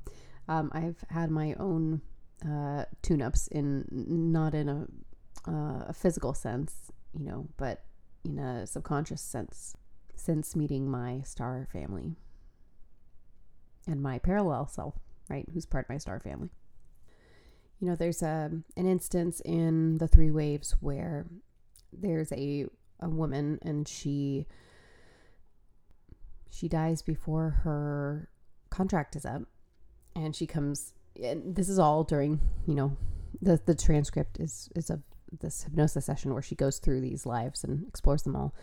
[0.48, 2.02] um, I've had my own
[2.48, 4.88] uh, tune-ups in not in a
[5.48, 7.84] uh, a physical sense, you know, but
[8.24, 9.76] in a subconscious sense
[10.16, 12.16] since meeting my star family
[13.88, 14.96] and my parallel self,
[15.30, 15.48] right?
[15.52, 16.50] Who's part of my star family.
[17.80, 21.26] you know, there's a an instance in the three waves where
[21.92, 22.68] there's a
[23.02, 24.48] a woman and she
[26.50, 28.30] she dies before her
[28.70, 29.44] contract is up.
[30.16, 32.98] And she comes and this is all during you know
[33.42, 35.02] the the transcript is is of
[35.40, 38.54] this hypnosis session where she goes through these lives and explores them all.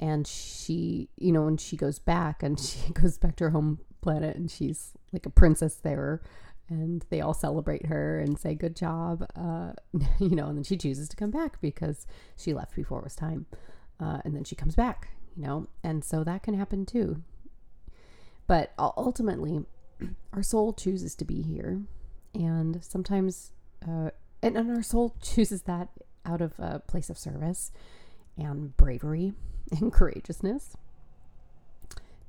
[0.00, 3.80] And she you know when she goes back and she goes back to her home
[4.00, 6.22] planet and she's like a princess there
[6.70, 9.72] and they all celebrate her and say good job uh,
[10.18, 12.06] you know and then she chooses to come back because
[12.36, 13.46] she left before it was time
[14.00, 17.22] uh, and then she comes back you know and so that can happen too.
[18.46, 19.64] But ultimately
[20.32, 21.82] our soul chooses to be here
[22.34, 23.52] and sometimes
[23.86, 24.10] uh,
[24.42, 25.88] and, and our soul chooses that
[26.24, 27.70] out of a place of service
[28.36, 29.32] and bravery
[29.80, 30.76] and courageousness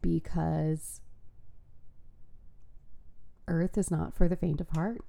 [0.01, 1.01] because
[3.51, 5.01] Earth is not for the faint of heart.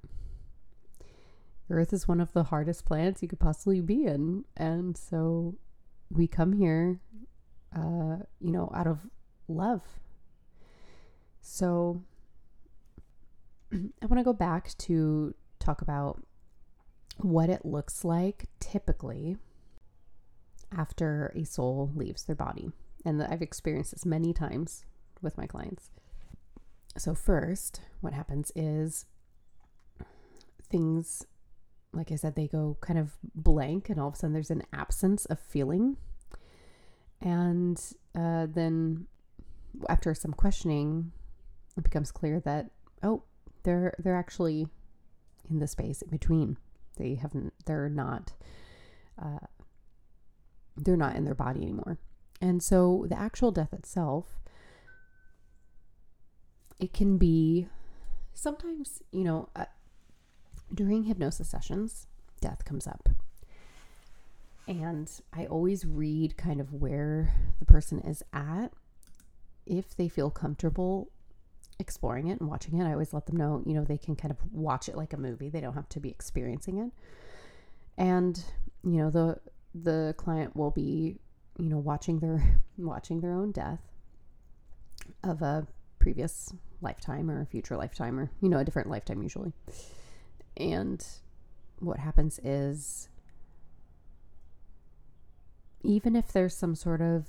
[1.69, 4.43] Earth is one of the hardest planets you could possibly be in.
[4.57, 5.55] And so
[6.11, 6.99] we come here,
[7.73, 8.99] uh, you know, out of
[9.47, 9.81] love.
[11.41, 12.03] So
[13.73, 16.21] I want to go back to talk about
[17.17, 19.37] what it looks like typically
[20.75, 22.71] after a soul leaves their body.
[23.05, 24.83] And I've experienced this many times
[25.21, 25.91] with my clients.
[26.97, 29.05] So, first, what happens is
[30.69, 31.25] things,
[31.91, 34.63] like I said, they go kind of blank, and all of a sudden there's an
[34.71, 35.97] absence of feeling.
[37.21, 37.81] And
[38.15, 39.07] uh, then,
[39.89, 41.11] after some questioning,
[41.77, 42.71] it becomes clear that,
[43.01, 43.23] oh,
[43.63, 44.67] they're they're actually
[45.49, 46.57] in the space in between.
[46.97, 47.53] They haven't.
[47.65, 48.33] They're not.
[49.21, 49.47] Uh,
[50.75, 51.97] they're not in their body anymore.
[52.41, 54.42] And so the actual death itself,
[56.83, 57.65] it can be
[58.33, 59.63] sometimes, you know, uh,
[60.73, 62.07] during hypnosis sessions,
[62.41, 63.07] death comes up.
[64.67, 68.73] And I always read kind of where the person is at.
[69.65, 71.09] If they feel comfortable
[71.79, 74.31] exploring it and watching it, I always let them know, you know, they can kind
[74.31, 75.47] of watch it like a movie.
[75.47, 76.91] They don't have to be experiencing it.
[77.97, 78.43] And,
[78.83, 79.39] you know, the
[79.73, 81.17] the client will be,
[81.57, 83.79] you know, watching their watching their own death
[85.23, 85.65] of a
[86.03, 86.53] previous
[86.83, 89.53] lifetime or a future lifetime or, you know, a different lifetime usually.
[90.57, 91.03] And
[91.79, 93.09] what happens is
[95.81, 97.27] even if there's some sort of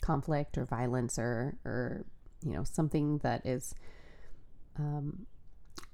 [0.00, 2.04] conflict or violence or or
[2.42, 3.74] you know something that is
[4.78, 5.26] um,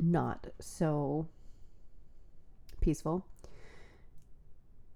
[0.01, 1.27] not so
[2.81, 3.27] peaceful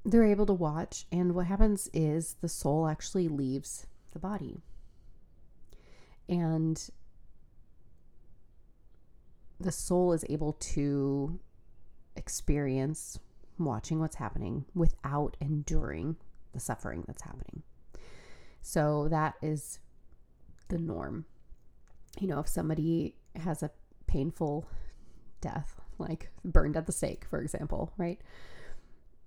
[0.05, 4.63] they're able to watch and what happens is the soul actually leaves the body
[6.29, 6.91] and
[9.61, 11.39] the soul is able to
[12.17, 13.19] experience
[13.59, 16.17] watching what's happening without enduring
[16.53, 17.63] the suffering that's happening.
[18.63, 19.79] So that is
[20.69, 21.27] the norm.
[22.19, 23.71] You know if somebody has a
[24.07, 24.69] painful
[25.41, 28.21] death like burned at the stake for example right?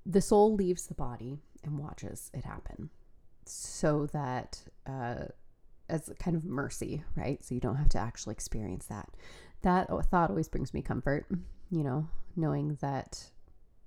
[0.06, 2.90] The soul leaves the body and watches it happen
[3.46, 5.26] so that uh,
[5.90, 7.44] as a kind of mercy right?
[7.44, 9.10] So you don't have to actually experience that
[9.64, 11.26] that thought always brings me comfort
[11.72, 13.30] you know knowing that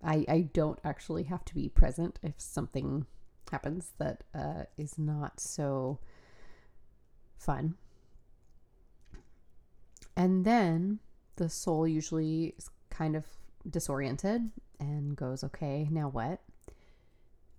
[0.03, 3.07] i i don't actually have to be present if something
[3.51, 6.01] happens that uh, is not so
[7.39, 7.75] fun
[10.17, 10.99] and then
[11.37, 13.25] the soul usually is kind of
[13.69, 14.51] disoriented
[14.81, 16.41] and goes, okay, now what?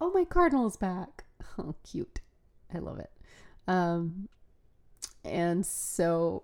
[0.01, 1.24] Oh, my cardinal's back.
[1.59, 2.20] Oh, cute.
[2.72, 3.09] I love it.
[3.68, 4.30] Um,
[5.24, 6.43] and so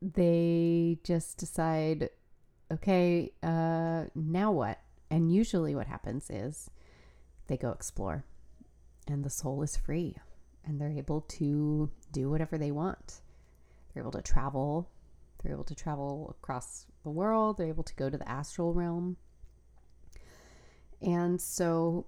[0.00, 2.10] they just decide,
[2.72, 4.80] okay, uh, now what?
[5.10, 6.70] And usually what happens is
[7.46, 8.24] they go explore
[9.06, 10.16] and the soul is free
[10.64, 13.20] and they're able to do whatever they want.
[13.92, 14.90] They're able to travel.
[15.42, 17.56] They're able to travel across the world.
[17.56, 19.16] They're able to go to the astral realm.
[21.00, 22.06] And so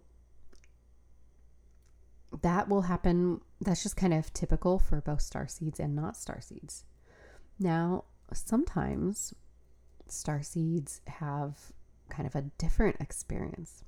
[2.43, 3.41] that will happen.
[3.61, 6.84] That's just kind of typical for both star seeds and not star seeds.
[7.61, 9.34] Now, sometimes
[10.08, 11.72] star seeds have
[12.08, 13.84] kind of a different experience.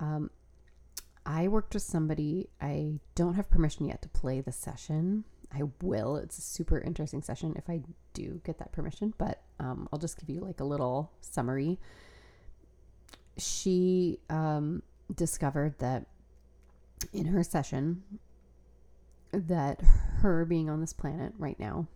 [0.00, 0.30] Um,
[1.24, 5.24] I worked with somebody, I don't have permission yet to play the session.
[5.54, 6.16] I will.
[6.16, 7.82] It's a super interesting session if I
[8.14, 11.78] do get that permission, but um, I'll just give you like a little summary
[13.38, 14.82] she um,
[15.14, 16.06] discovered that
[17.12, 18.02] in her session
[19.32, 19.80] that
[20.20, 21.86] her being on this planet right now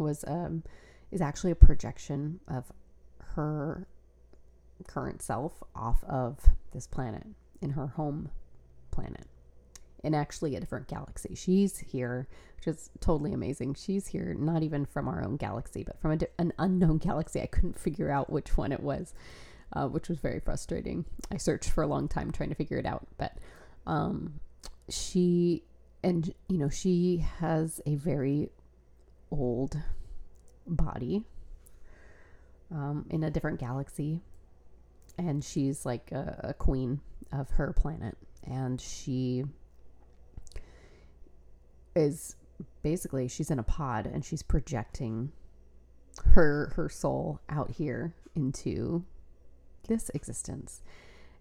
[0.00, 0.62] was um,
[1.10, 2.72] is actually a projection of
[3.34, 3.86] her
[4.86, 6.38] current self off of
[6.72, 7.26] this planet
[7.60, 8.30] in her home
[8.90, 9.26] planet
[10.02, 11.34] in actually a different galaxy.
[11.34, 12.26] She's here,
[12.56, 13.74] which is totally amazing.
[13.74, 17.40] She's here not even from our own galaxy, but from an unknown galaxy.
[17.40, 19.12] I couldn't figure out which one it was,
[19.74, 21.04] uh, which was very frustrating.
[21.30, 23.36] I searched for a long time trying to figure it out, but
[23.86, 24.40] um,
[24.88, 25.64] she
[26.02, 28.50] and you know she has a very
[29.30, 29.76] old
[30.66, 31.24] body
[32.70, 34.20] um, in a different galaxy.
[35.18, 37.00] And she's like a, a queen
[37.32, 38.16] of her planet.
[38.44, 39.44] And she
[41.94, 42.36] is
[42.82, 45.32] basically she's in a pod and she's projecting
[46.24, 49.04] her her soul out here into
[49.88, 50.82] this existence.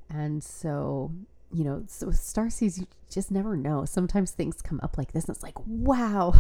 [0.10, 1.12] And so
[1.52, 3.86] you know, so star seeds, you just never know.
[3.86, 6.34] Sometimes things come up like this, and it's like, wow,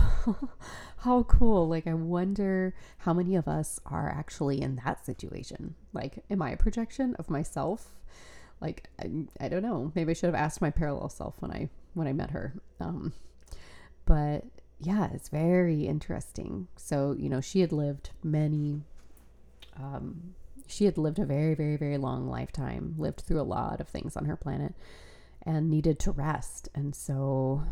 [0.97, 1.67] how cool.
[1.67, 5.75] Like, I wonder how many of us are actually in that situation.
[5.93, 7.95] Like, am I a projection of myself?
[8.61, 9.91] Like, I, I don't know.
[9.95, 12.53] Maybe I should have asked my parallel self when I when I met her.
[12.79, 13.13] Um,
[14.05, 14.43] but
[14.79, 16.67] yeah, it's very interesting.
[16.75, 18.83] So, you know, she had lived many
[19.77, 20.35] um,
[20.69, 24.15] she had lived a very, very, very long lifetime, lived through a lot of things
[24.15, 24.75] on her planet,
[25.41, 26.69] and needed to rest.
[26.75, 27.63] And so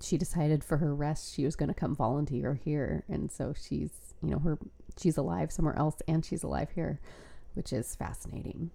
[0.00, 3.04] she decided for her rest, she was going to come volunteer here.
[3.08, 3.90] And so she's,
[4.22, 4.58] you know, her
[4.98, 6.98] she's alive somewhere else and she's alive here,
[7.52, 8.70] which is fascinating.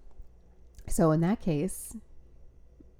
[0.88, 1.96] So in that case,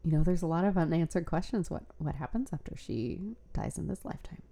[0.04, 1.70] you know, there's a lot of unanswered questions.
[1.70, 3.20] What what happens after she
[3.52, 4.42] dies in this lifetime?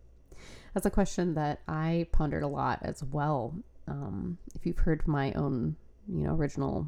[0.75, 3.57] That's a question that I pondered a lot as well.
[3.89, 5.75] Um, if you've heard my own
[6.09, 6.87] you know, original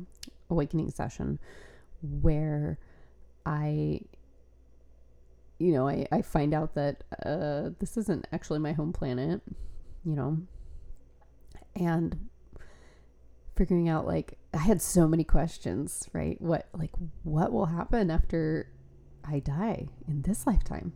[0.51, 1.39] awakening session
[2.03, 2.79] where
[3.47, 4.01] I,
[5.59, 9.41] you know, I, I find out that uh, this isn't actually my home planet,
[10.05, 10.39] you know,
[11.75, 12.29] and
[13.57, 16.41] figuring out like I had so many questions, right?
[16.41, 16.93] What like
[17.23, 18.69] what will happen after
[19.25, 20.93] I die in this lifetime?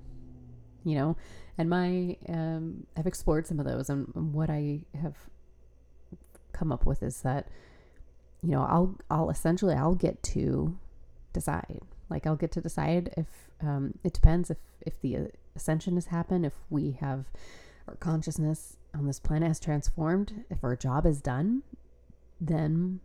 [0.84, 1.16] You know,
[1.58, 5.16] and my um I've explored some of those and what I have
[6.52, 7.48] come up with is that
[8.46, 10.78] you know, I'll I'll essentially I'll get to
[11.32, 11.80] decide.
[12.08, 13.26] Like I'll get to decide if
[13.60, 17.24] um, it depends if if the ascension has happened, if we have
[17.88, 21.64] our consciousness on this planet has transformed, if our job is done,
[22.40, 23.00] then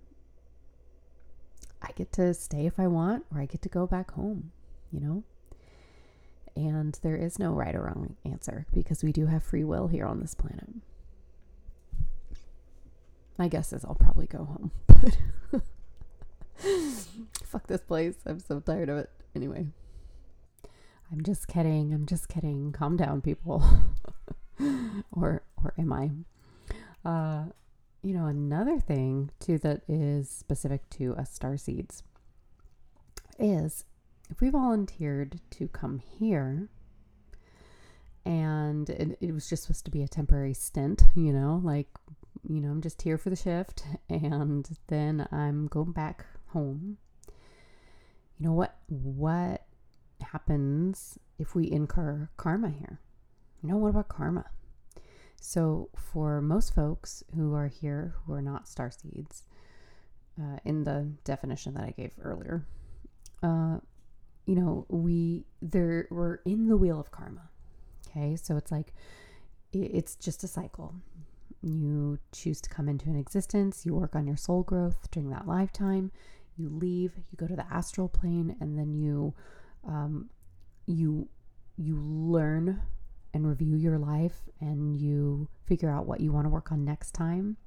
[1.82, 4.52] I get to stay if I want, or I get to go back home.
[4.92, 5.24] You know.
[6.56, 10.06] And there is no right or wrong answer because we do have free will here
[10.06, 10.70] on this planet.
[13.42, 14.72] My guess is I'll probably go home.
[15.52, 15.64] But
[17.44, 18.18] fuck this place.
[18.28, 19.10] I'm so tired of it.
[19.36, 19.66] Anyway.
[21.12, 21.92] I'm just kidding.
[21.92, 22.72] I'm just kidding.
[22.72, 23.64] Calm down, people.
[25.12, 26.12] or or am I?
[27.04, 27.46] Uh
[28.04, 32.04] you know, another thing too that is specific to us star seeds
[33.40, 33.86] is
[34.30, 36.70] if we volunteered to come here
[38.24, 41.88] and it, it was just supposed to be a temporary stint, you know, like
[42.48, 46.98] you know, I'm just here for the shift and then I'm going back home.
[48.38, 49.66] You know what what
[50.22, 53.00] happens if we incur karma here?
[53.62, 54.46] You know, what about karma?
[55.40, 59.44] So, for most folks who are here who are not star seeds,
[60.40, 62.66] uh, in the definition that I gave earlier,
[63.44, 63.78] uh,
[64.46, 67.50] you know, we there we're in the wheel of karma.
[68.08, 68.94] Okay, so it's like
[69.72, 70.96] it's just a cycle
[71.62, 75.48] you choose to come into an existence, you work on your soul growth during that
[75.48, 76.12] lifetime,
[76.58, 79.34] you leave, you go to the astral plane, and then you
[79.88, 80.30] um,
[80.86, 81.28] you
[81.78, 82.82] you learn
[83.34, 87.12] and review your life and you figure out what you want to work on next
[87.12, 87.58] time.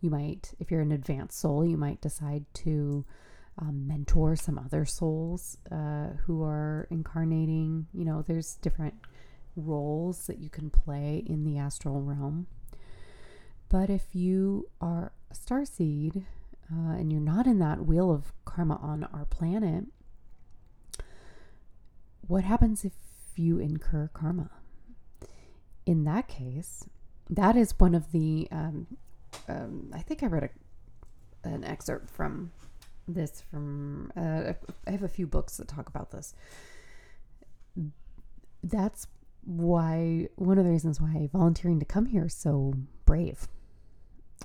[0.00, 3.04] You might, if you're an advanced soul, you might decide to
[3.58, 7.86] um, mentor some other souls uh, who are incarnating.
[7.94, 8.94] You know, there's different
[9.56, 12.46] roles that you can play in the astral realm.
[13.68, 16.24] But if you are a star seed
[16.72, 19.84] uh, and you're not in that wheel of karma on our planet,
[22.26, 22.92] what happens if
[23.36, 24.50] you incur karma?
[25.86, 26.86] In that case,
[27.28, 28.48] that is one of the.
[28.50, 28.86] Um,
[29.48, 30.50] um, I think I read
[31.44, 32.52] a, an excerpt from
[33.06, 34.12] this from.
[34.16, 34.52] Uh,
[34.86, 36.34] I have a few books that talk about this.
[38.62, 39.06] That's
[39.44, 42.74] why one of the reasons why volunteering to come here is so
[43.04, 43.46] brave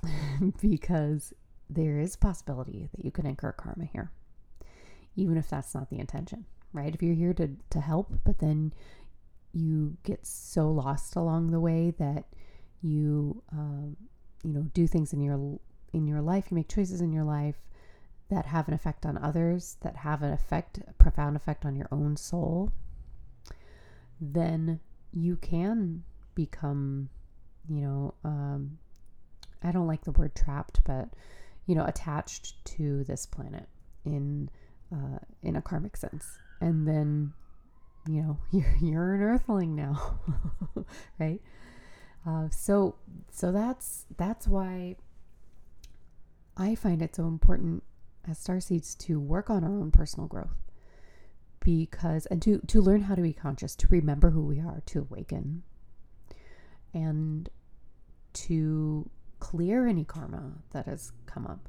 [0.60, 1.32] because
[1.68, 4.10] there is a possibility that you could incur karma here,
[5.16, 6.94] even if that's not the intention, right?
[6.94, 8.72] If you're here to, to help, but then
[9.52, 12.24] you get so lost along the way that
[12.82, 13.96] you, um,
[14.42, 15.58] you know, do things in your
[15.92, 17.56] in your life, you make choices in your life
[18.30, 21.88] that have an effect on others, that have an effect, a profound effect on your
[21.90, 22.70] own soul,
[24.20, 24.78] then
[25.12, 26.02] you can
[26.34, 27.08] become,
[27.68, 28.78] you know, um,
[29.62, 31.08] I don't like the word trapped, but
[31.66, 33.68] you know, attached to this planet
[34.04, 34.48] in
[34.92, 37.32] uh, in a karmic sense, and then
[38.08, 40.18] you know you're you're an Earthling now,
[41.18, 41.40] right?
[42.26, 42.96] Uh, so
[43.30, 44.96] so that's that's why
[46.56, 47.82] I find it so important
[48.28, 50.69] as star seeds to work on our own personal growth
[51.60, 55.00] because and to to learn how to be conscious to remember who we are to
[55.00, 55.62] awaken
[56.94, 57.48] and
[58.32, 59.08] to
[59.38, 61.68] clear any karma that has come up.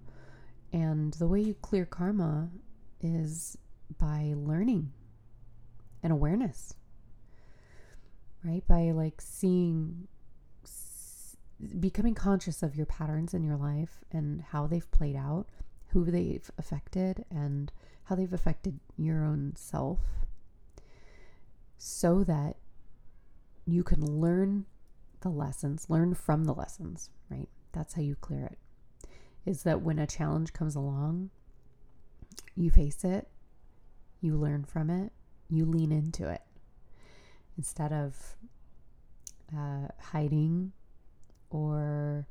[0.74, 2.50] And the way you clear karma
[3.02, 3.58] is
[3.98, 4.92] by learning
[6.02, 6.74] and awareness
[8.44, 8.66] right?
[8.68, 10.08] By like seeing
[11.80, 15.48] becoming conscious of your patterns in your life and how they've played out,
[15.88, 17.72] who they've affected, and
[18.06, 20.00] how they've affected your own self
[21.78, 22.58] so that
[23.66, 24.66] you can learn
[25.22, 27.50] the lessons, learn from the lessons, right?
[27.72, 28.58] That's how you clear it.
[29.46, 31.30] Is that when a challenge comes along,
[32.56, 33.28] you face it,
[34.20, 35.12] you learn from it,
[35.50, 36.42] you lean into it
[37.58, 38.36] instead of
[39.56, 40.72] uh, hiding
[41.50, 42.28] or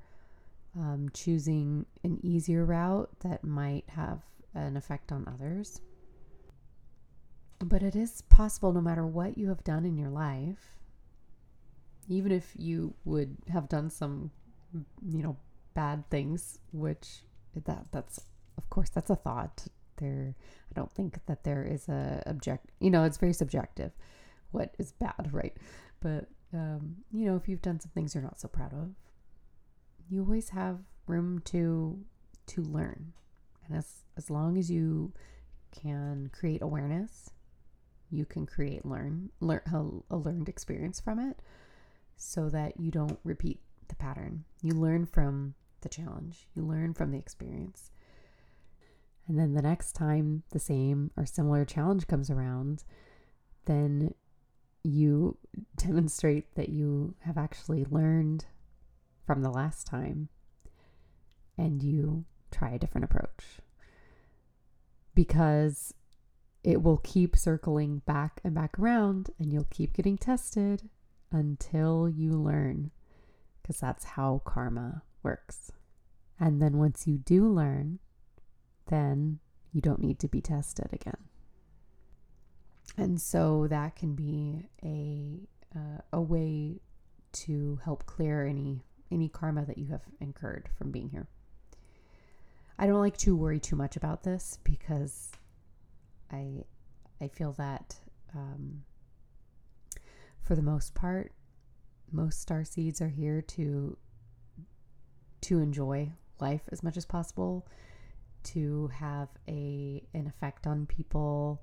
[0.78, 4.20] um, choosing an easier route that might have
[4.54, 5.80] an effect on others.
[7.58, 10.78] But it is possible, no matter what you have done in your life,
[12.08, 14.30] even if you would have done some,
[15.06, 15.36] you know,
[15.74, 17.22] bad things, which
[17.54, 18.20] that that's
[18.56, 19.66] of course that's a thought.
[19.96, 20.34] There,
[20.70, 22.70] I don't think that there is a object.
[22.80, 23.92] You know, it's very subjective.
[24.50, 25.56] What is bad, right?
[26.00, 28.90] But um, you know, if you've done some things you're not so proud of,
[30.08, 31.98] you always have room to
[32.46, 33.12] to learn.
[33.70, 35.12] And as as long as you
[35.70, 37.30] can create awareness,
[38.10, 41.40] you can create learn learn a, a learned experience from it
[42.16, 44.44] so that you don't repeat the pattern.
[44.62, 46.48] You learn from the challenge.
[46.54, 47.90] You learn from the experience.
[49.26, 52.82] And then the next time the same or similar challenge comes around,
[53.66, 54.14] then
[54.82, 55.38] you
[55.76, 58.46] demonstrate that you have actually learned
[59.24, 60.28] from the last time
[61.56, 63.60] and you try a different approach
[65.14, 65.94] because
[66.62, 70.88] it will keep circling back and back around and you'll keep getting tested
[71.30, 72.90] until you learn
[73.62, 75.72] because that's how karma works.
[76.38, 77.98] And then once you do learn,
[78.88, 79.38] then
[79.72, 81.28] you don't need to be tested again.
[82.96, 85.46] And so that can be a
[85.76, 86.80] uh, a way
[87.32, 91.28] to help clear any any karma that you have incurred from being here.
[92.80, 95.30] I don't like to worry too much about this because
[96.32, 96.64] I
[97.20, 97.94] I feel that
[98.34, 98.84] um,
[100.40, 101.32] for the most part,
[102.10, 103.98] most star seeds are here to
[105.42, 106.10] to enjoy
[106.40, 107.68] life as much as possible,
[108.44, 111.60] to have a an effect on people,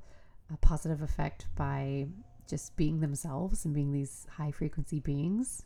[0.54, 2.06] a positive effect by
[2.48, 5.64] just being themselves and being these high frequency beings.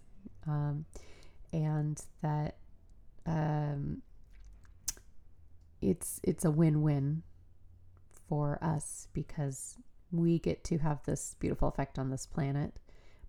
[0.48, 0.86] Um,
[1.52, 2.56] and that
[3.26, 4.02] um,
[5.82, 7.24] it's it's a win-win
[8.28, 9.78] for us because
[10.12, 12.74] we get to have this beautiful effect on this planet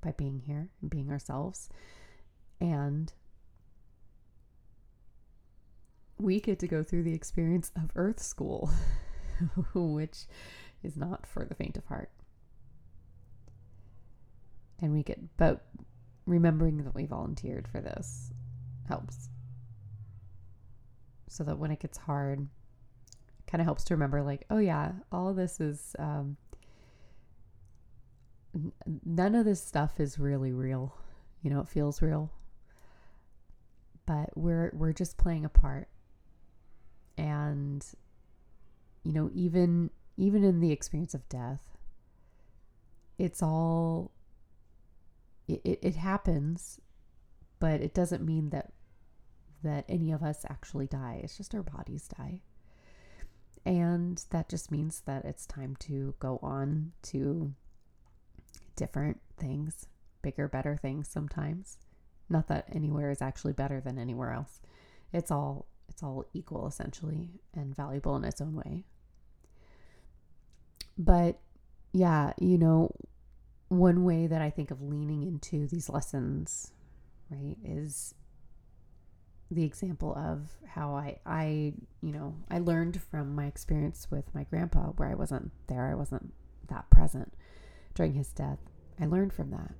[0.00, 1.68] by being here and being ourselves
[2.60, 3.12] and
[6.18, 8.70] we get to go through the experience of earth school
[9.74, 10.26] which
[10.82, 12.10] is not for the faint of heart
[14.80, 15.64] and we get but
[16.26, 18.32] remembering that we volunteered for this
[18.88, 19.28] helps.
[21.32, 22.46] So that when it gets hard,
[23.46, 26.36] kind of helps to remember, like, oh yeah, all this is, um,
[29.06, 30.94] none of this stuff is really real.
[31.40, 32.30] You know, it feels real,
[34.04, 35.88] but we're we're just playing a part,
[37.16, 37.82] and
[39.02, 41.78] you know, even even in the experience of death,
[43.16, 44.12] it's all
[45.48, 46.78] it, it, it happens,
[47.58, 48.70] but it doesn't mean that
[49.62, 51.20] that any of us actually die.
[51.22, 52.40] It's just our bodies die.
[53.64, 57.54] And that just means that it's time to go on to
[58.76, 59.86] different things,
[60.22, 61.78] bigger, better things sometimes.
[62.28, 64.60] Not that anywhere is actually better than anywhere else.
[65.12, 68.84] It's all it's all equal essentially and valuable in its own way.
[70.96, 71.38] But
[71.92, 72.94] yeah, you know,
[73.68, 76.72] one way that I think of leaning into these lessons,
[77.30, 78.14] right, is
[79.52, 84.44] the example of how I, I, you know, I learned from my experience with my
[84.44, 86.32] grandpa where I wasn't there, I wasn't
[86.68, 87.32] that present
[87.94, 88.58] during his death.
[89.00, 89.72] I learned from that.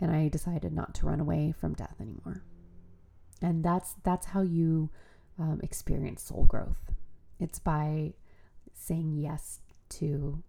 [0.00, 2.42] And I decided not to run away from death anymore.
[3.40, 4.90] And that's that's how you
[5.38, 6.92] um, experience soul growth.
[7.38, 8.14] It's by
[8.74, 9.60] saying yes
[9.90, 10.42] to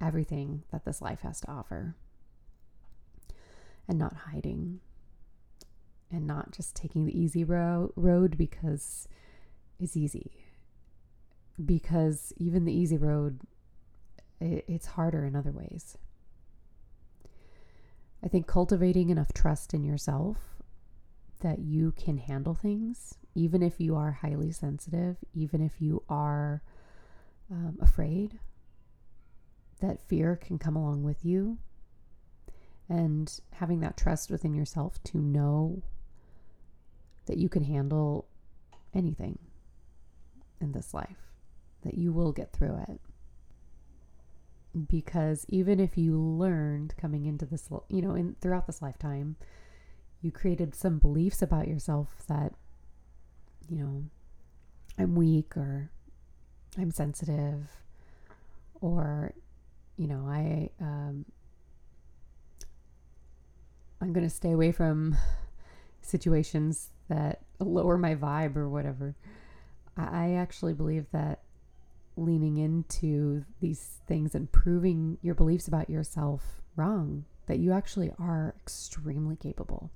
[0.00, 1.96] everything that this life has to offer
[3.88, 4.80] and not hiding
[6.10, 9.08] and not just taking the easy ro- road because
[9.78, 10.32] it's easy.
[11.64, 13.40] Because even the easy road,
[14.40, 15.96] it, it's harder in other ways.
[18.22, 20.38] I think cultivating enough trust in yourself
[21.40, 26.62] that you can handle things, even if you are highly sensitive, even if you are
[27.50, 28.38] um, afraid,
[29.80, 31.58] that fear can come along with you.
[32.88, 35.82] And having that trust within yourself to know
[37.26, 38.26] that you can handle
[38.94, 39.38] anything
[40.60, 41.32] in this life,
[41.82, 43.00] that you will get through it.
[44.88, 49.36] Because even if you learned coming into this, you know, in throughout this lifetime,
[50.20, 52.52] you created some beliefs about yourself that,
[53.68, 54.04] you know,
[54.98, 55.90] I'm weak or
[56.78, 57.68] I'm sensitive
[58.80, 59.32] or,
[59.96, 61.24] you know, I, um,
[64.00, 65.16] I'm going to stay away from
[66.02, 69.14] situations that lower my vibe or whatever.
[69.96, 71.40] I actually believe that
[72.16, 78.54] leaning into these things and proving your beliefs about yourself wrong, that you actually are
[78.60, 79.90] extremely capable.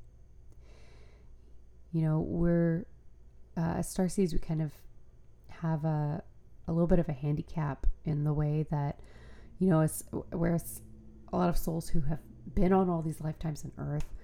[1.93, 2.87] You know, we're,
[3.57, 4.73] uh, as star seeds, we kind of
[5.49, 6.23] have a,
[6.69, 9.01] a little bit of a handicap in the way that,
[9.59, 10.83] you know, it's, whereas
[11.33, 12.21] a lot of souls who have
[12.55, 14.15] been on all these lifetimes on earth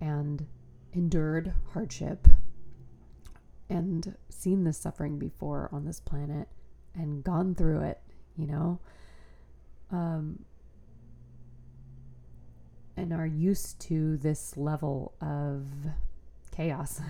[0.00, 0.46] and
[0.92, 2.26] endured hardship
[3.68, 6.48] and seen this suffering before on this planet
[6.94, 8.00] and gone through it,
[8.36, 8.80] you know,
[9.92, 10.40] um,
[12.96, 15.66] and are used to this level of
[16.50, 17.00] chaos.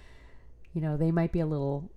[0.72, 1.90] you know, they might be a little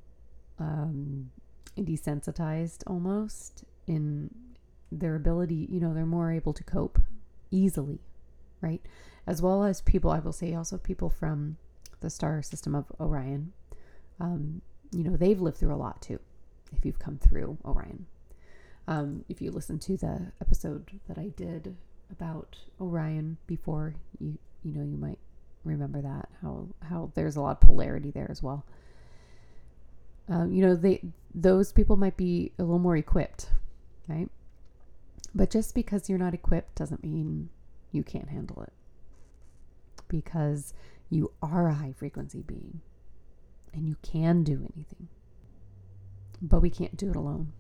[0.60, 1.32] um,
[1.78, 4.30] desensitized almost in
[4.92, 7.00] their ability, you know, they're more able to cope
[7.52, 8.00] easily,
[8.62, 8.82] right?
[9.26, 11.58] As well as people, I will say also people from
[12.02, 13.54] the star system of Orion.
[14.20, 14.62] Um,
[14.92, 16.20] you know, they've lived through a lot too,
[16.76, 18.06] if you've come through Orion.
[18.88, 21.76] Um, if you listen to the episode that I did
[22.12, 25.20] about Orion before, you you know you might
[25.64, 28.66] remember that how how there's a lot of polarity there as well.
[30.28, 31.02] Um, you know, they
[31.34, 33.50] those people might be a little more equipped,
[34.10, 34.30] right?
[35.34, 37.50] But just because you're not equipped doesn't mean
[37.94, 38.74] you can't handle it
[40.14, 40.76] because
[41.10, 42.82] you are a high frequency being
[43.74, 45.08] and you can do anything.
[46.40, 47.52] But we can't do it alone.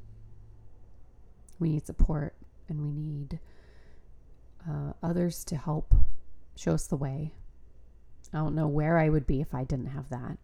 [1.59, 2.35] We need support
[2.69, 3.39] and we need
[4.69, 5.95] uh, others to help
[6.55, 7.33] show us the way.
[8.31, 10.37] I don't know where I would be if I didn't have that.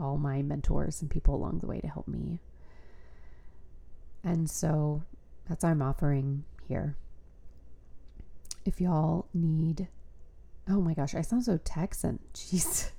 [0.00, 2.38] All my mentors and people along the way to help me.
[4.22, 5.02] And so
[5.48, 6.96] that's what I'm offering here.
[8.64, 9.88] If y'all need
[10.70, 12.20] Oh my gosh, I sound so Texan.
[12.34, 12.92] Jesus.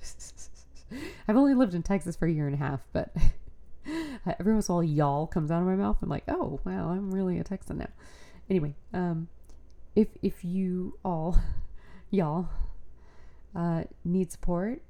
[1.28, 3.16] I've only lived in Texas for a year and a half, but
[4.40, 5.98] every once in a while, y'all comes out of my mouth.
[6.02, 7.88] I'm like, oh wow, I'm really a Texan now.
[8.50, 9.30] Anyway, um,
[9.96, 11.40] if if you all,
[12.12, 12.50] y'all,
[13.56, 14.82] uh, need support,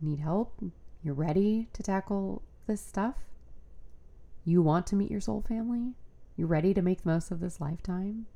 [0.00, 0.62] need help,
[1.02, 3.16] you're ready to tackle this stuff.
[4.44, 5.94] You want to meet your soul family.
[6.36, 8.26] You're ready to make the most of this lifetime,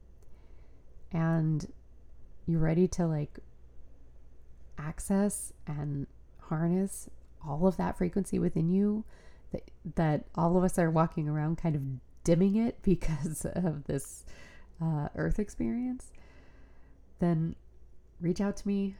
[1.13, 1.73] and
[2.47, 3.39] you're ready to like
[4.79, 6.07] access and
[6.41, 7.09] harness
[7.47, 9.05] all of that frequency within you
[9.53, 11.83] that, that all of us are walking around kind of
[12.25, 14.25] dimming it because of this
[14.83, 16.13] uh, earth experience,
[17.19, 17.55] then
[18.21, 18.97] reach out to me,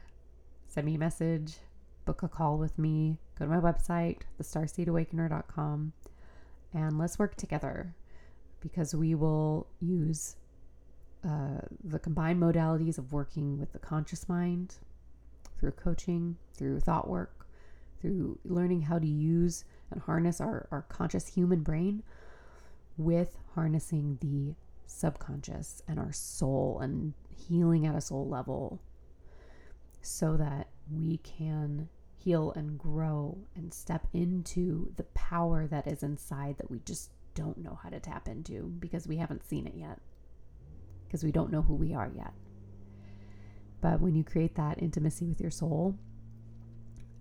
[0.67, 1.57] send me a message,
[2.05, 5.93] book a call with me, go to my website, thestarseedawakener.com,
[6.73, 7.93] and let's work together
[8.59, 10.35] because we will use
[11.27, 14.75] uh, the combined modalities of working with the conscious mind,
[15.59, 17.47] through coaching, through thought work,
[17.99, 22.03] through learning how to use and harness our, our conscious human brain
[22.97, 24.55] with harnessing the
[24.85, 28.81] subconscious and our soul and healing at a soul level
[30.01, 36.57] so that we can heal and grow and step into the power that is inside
[36.57, 39.99] that we just don't know how to tap into because we haven't seen it yet
[41.05, 42.33] because we don't know who we are yet.
[43.81, 45.97] But when you create that intimacy with your soul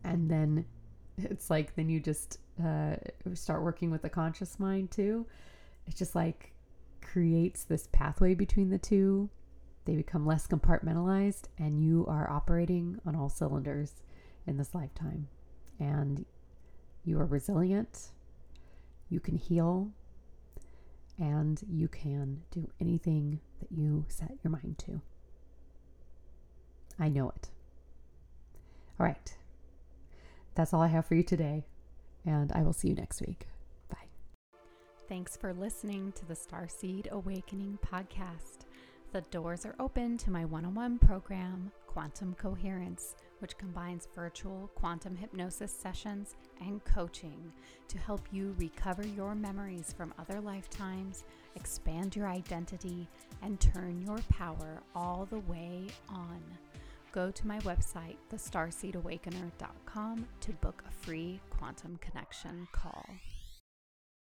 [0.05, 0.65] And then
[1.19, 2.97] it's like, then you just uh,
[3.35, 5.27] start working with the conscious mind too.
[5.87, 6.53] It's just like
[7.01, 9.31] creates this pathway between the two.
[9.85, 13.95] They become less compartmentalized, and you are operating on all cylinders
[14.47, 15.29] in this lifetime.
[15.79, 16.25] And
[17.05, 18.11] you are resilient,
[19.09, 19.91] you can heal,
[21.19, 25.01] and you can do anything that you set your mind to.
[26.99, 27.49] I know it.
[28.99, 29.37] All right.
[30.55, 31.67] That's all I have for you today,
[32.25, 33.47] and I will see you next week.
[33.91, 34.09] Bye.
[35.09, 38.65] Thanks for listening to the Starseed Awakener podcast.
[39.13, 44.71] The doors are open to my one on one program, Quantum Coherence, which combines virtual
[44.75, 47.53] quantum hypnosis sessions and coaching
[47.89, 51.25] to help you recover your memories from other lifetimes,
[51.55, 53.07] expand your identity,
[53.43, 56.43] and turn your power all the way on.
[57.13, 63.07] Go to my website, thestarseedawakener.com, to book a free quantum connection call.